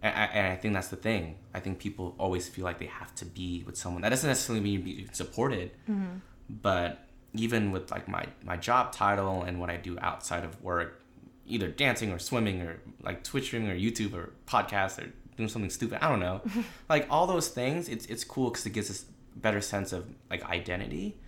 [0.00, 1.38] and I, and I think that's the thing.
[1.52, 4.02] I think people always feel like they have to be with someone.
[4.02, 6.18] That doesn't necessarily mean be supported, mm-hmm.
[6.48, 11.02] but even with like my my job title and what I do outside of work,
[11.46, 15.98] either dancing or swimming or like twitching or YouTube or podcast or doing something stupid.
[16.00, 16.42] I don't know,
[16.88, 17.88] like all those things.
[17.88, 21.18] It's it's cool because it gives us better sense of like identity.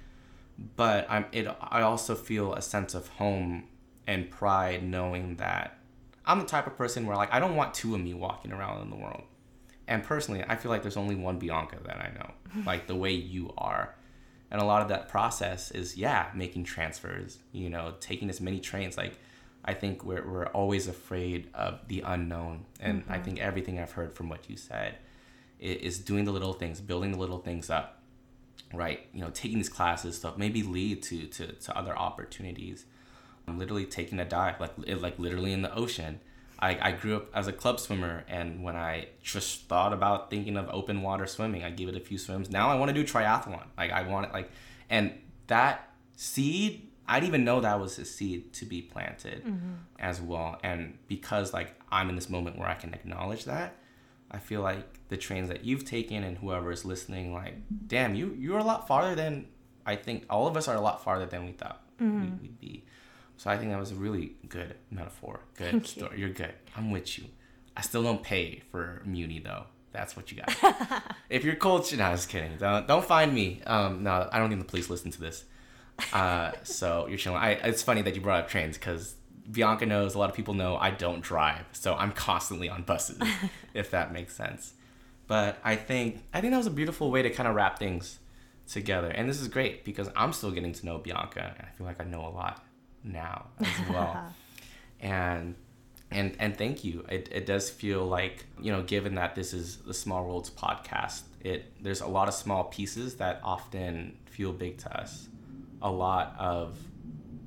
[0.76, 1.48] But I'm it.
[1.61, 3.64] I also feel a sense of home
[4.07, 5.78] and pride knowing that
[6.24, 8.82] I'm the type of person where like I don't want two of me walking around
[8.82, 9.22] in the world.
[9.88, 13.12] And personally, I feel like there's only one Bianca that I know, like the way
[13.12, 13.94] you are.
[14.50, 18.61] And a lot of that process is, yeah, making transfers, you know, taking as many
[18.61, 18.98] trains.
[18.98, 19.14] Like,
[19.64, 22.66] I think we're, we're always afraid of the unknown.
[22.78, 23.24] And I mm-hmm.
[23.24, 24.96] think everything I've heard from what you said
[25.59, 28.01] is doing the little things, building the little things up,
[28.73, 29.07] right?
[29.12, 32.87] You know, taking these classes to maybe lead to, to, to other opportunities.
[33.47, 36.20] I'm literally taking a dive, like, li- like literally in the ocean.
[36.59, 40.57] I, I grew up as a club swimmer, and when I just thought about thinking
[40.57, 42.51] of open water swimming, I gave it a few swims.
[42.51, 43.64] Now I want to do triathlon.
[43.77, 44.49] Like I want it, like,
[44.89, 45.12] and
[45.49, 49.73] that seed, I didn't even know that was a seed to be planted mm-hmm.
[49.99, 50.61] as well.
[50.62, 53.75] And because like I'm in this moment where I can acknowledge that,
[54.33, 57.55] I feel like the trains that you've taken and whoever is listening, like,
[57.87, 59.47] damn, you you're a lot farther than
[59.85, 62.85] I think all of us are a lot farther than we thought we, we'd be.
[63.37, 65.41] So I think that was a really good metaphor.
[65.57, 66.03] Good Thank you.
[66.03, 66.20] story.
[66.20, 66.55] You're good.
[66.76, 67.24] I'm with you.
[67.76, 69.64] I still don't pay for Muni though.
[69.93, 71.03] That's what you got.
[71.28, 72.57] if you're cold, no, I was kidding.
[72.57, 73.61] Don't don't find me.
[73.66, 75.45] Um, no, I don't think the police listen to this.
[76.12, 77.39] Uh, so you're chilling.
[77.39, 79.14] I, it's funny that you brought up trains because
[79.51, 83.20] Bianca knows a lot of people know I don't drive, so I'm constantly on buses,
[83.74, 84.74] if that makes sense.
[85.26, 88.18] But I think I think that was a beautiful way to kind of wrap things
[88.68, 91.86] together, and this is great because I'm still getting to know Bianca, and I feel
[91.86, 92.64] like I know a lot
[93.05, 94.32] now as well.
[95.01, 95.57] and
[96.11, 97.05] and and thank you.
[97.09, 101.22] It, it does feel like you know, given that this is the Small Worlds podcast,
[101.40, 105.28] it there's a lot of small pieces that often feel big to us.
[105.80, 106.78] A lot of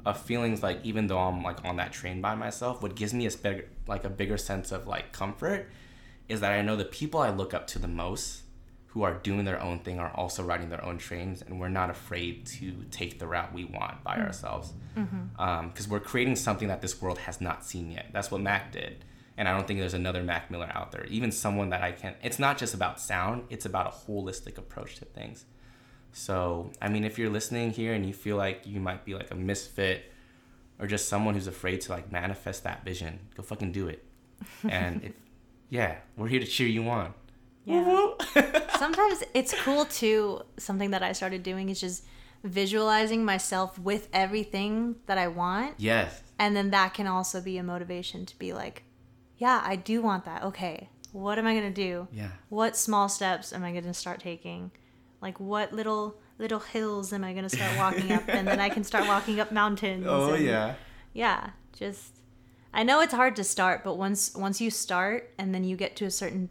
[0.05, 3.25] of feelings like even though I'm like on that train by myself, what gives me
[3.25, 5.69] a bigger like a bigger sense of like comfort
[6.29, 8.41] is that I know the people I look up to the most
[8.87, 11.89] who are doing their own thing are also riding their own trains and we're not
[11.89, 14.27] afraid to take the route we want by mm-hmm.
[14.27, 14.73] ourselves.
[14.95, 15.41] Mm-hmm.
[15.41, 18.07] Um, because we're creating something that this world has not seen yet.
[18.13, 19.03] That's what mac did.
[19.37, 21.05] And i don't think there's another mac miller out there.
[21.05, 24.95] Even someone that i can it's not just about sound it's about a holistic approach
[24.97, 25.45] to things
[26.17, 29.29] so i mean if you're listening here and you feel like you might be like
[29.31, 30.11] a misfit
[30.79, 34.01] or just someone who's afraid to like manifest that vision go fucking do it
[34.69, 35.11] and if
[35.69, 37.13] yeah we're here to cheer you on
[37.65, 38.11] Yeah.
[38.77, 40.41] Sometimes it's cool too.
[40.57, 42.03] Something that I started doing is just
[42.43, 45.73] visualizing myself with everything that I want.
[45.77, 48.83] yes And then that can also be a motivation to be like,
[49.37, 50.43] yeah, I do want that.
[50.43, 50.89] Okay.
[51.11, 52.07] What am I going to do?
[52.11, 54.71] yeah What small steps am I going to start taking?
[55.21, 58.23] Like what little little hills am I going to start walking up?
[58.27, 60.05] And then I can start walking up mountains.
[60.09, 60.75] oh and- yeah.
[61.13, 62.21] Yeah just
[62.73, 65.95] i know it's hard to start but once once you start and then you get
[65.95, 66.49] to a certain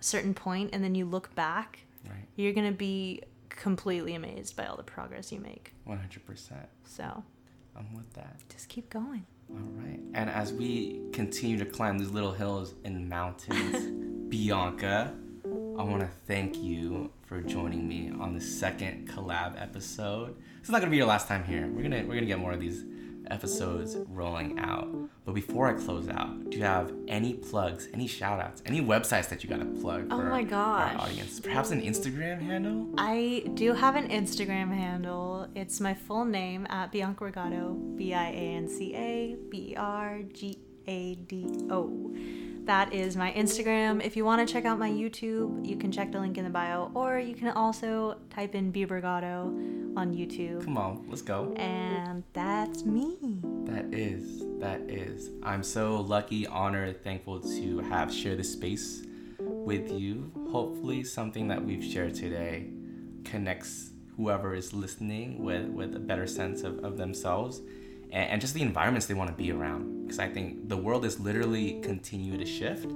[0.00, 2.26] a certain point and then you look back right.
[2.36, 5.72] you're gonna be completely amazed by all the progress you make.
[5.88, 6.52] 100%
[6.84, 7.22] so
[7.76, 8.36] i'm with that.
[8.50, 9.24] just keep going.
[9.48, 10.00] All right.
[10.14, 15.14] And as we continue to climb these little hills and mountains, Bianca,
[15.78, 20.36] I want to thank you for joining me on the second collab episode.
[20.60, 21.66] It's not gonna be your last time here.
[21.68, 22.84] We're gonna we're gonna get more of these
[23.28, 24.88] episodes rolling out.
[25.24, 29.28] But before I close out, do you have any plugs, any shout outs, any websites
[29.30, 30.94] that you gotta plug Oh for my gosh.
[30.94, 31.40] our audience?
[31.40, 32.88] Perhaps an Instagram handle?
[32.98, 37.96] i do have an instagram handle it's my full name at Bianca Bergado
[40.86, 42.14] b-i-a-n-c-a-b-r-g-a-d-o
[42.66, 46.10] that is my instagram if you want to check out my youtube you can check
[46.12, 49.46] the link in the bio or you can also type in Bergado
[49.96, 51.52] on youtube Come on, let's go.
[51.56, 53.16] And that's me.
[53.66, 55.30] That is, that is.
[55.42, 59.06] I'm so lucky, honored, thankful to have shared this space
[59.38, 60.32] with you.
[60.50, 62.66] Hopefully, something that we've shared today
[63.24, 67.60] connects whoever is listening with, with a better sense of, of themselves
[68.12, 70.02] and, and just the environments they want to be around.
[70.02, 72.86] Because I think the world is literally continuing to shift,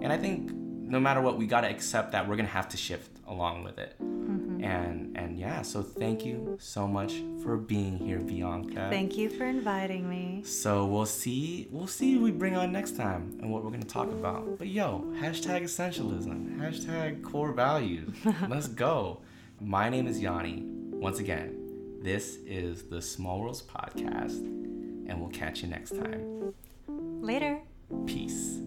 [0.00, 3.10] and I think no matter what, we gotta accept that we're gonna have to shift
[3.26, 3.94] along with it.
[4.00, 4.64] Mm-hmm.
[4.64, 8.88] And and yeah, so thank you so much for being here, Bianca.
[8.90, 10.42] Thank you for inviting me.
[10.44, 13.84] So we'll see we'll see who we bring on next time and what we're gonna
[13.84, 14.58] talk about.
[14.58, 18.14] But yo, hashtag essentialism, hashtag core values.
[18.48, 19.20] Let's go.
[19.60, 20.64] My name is Yanni.
[20.66, 21.57] Once again,
[22.02, 26.54] this is the Small Worlds Podcast, and we'll catch you next time.
[26.88, 27.60] Later.
[28.06, 28.60] Peace.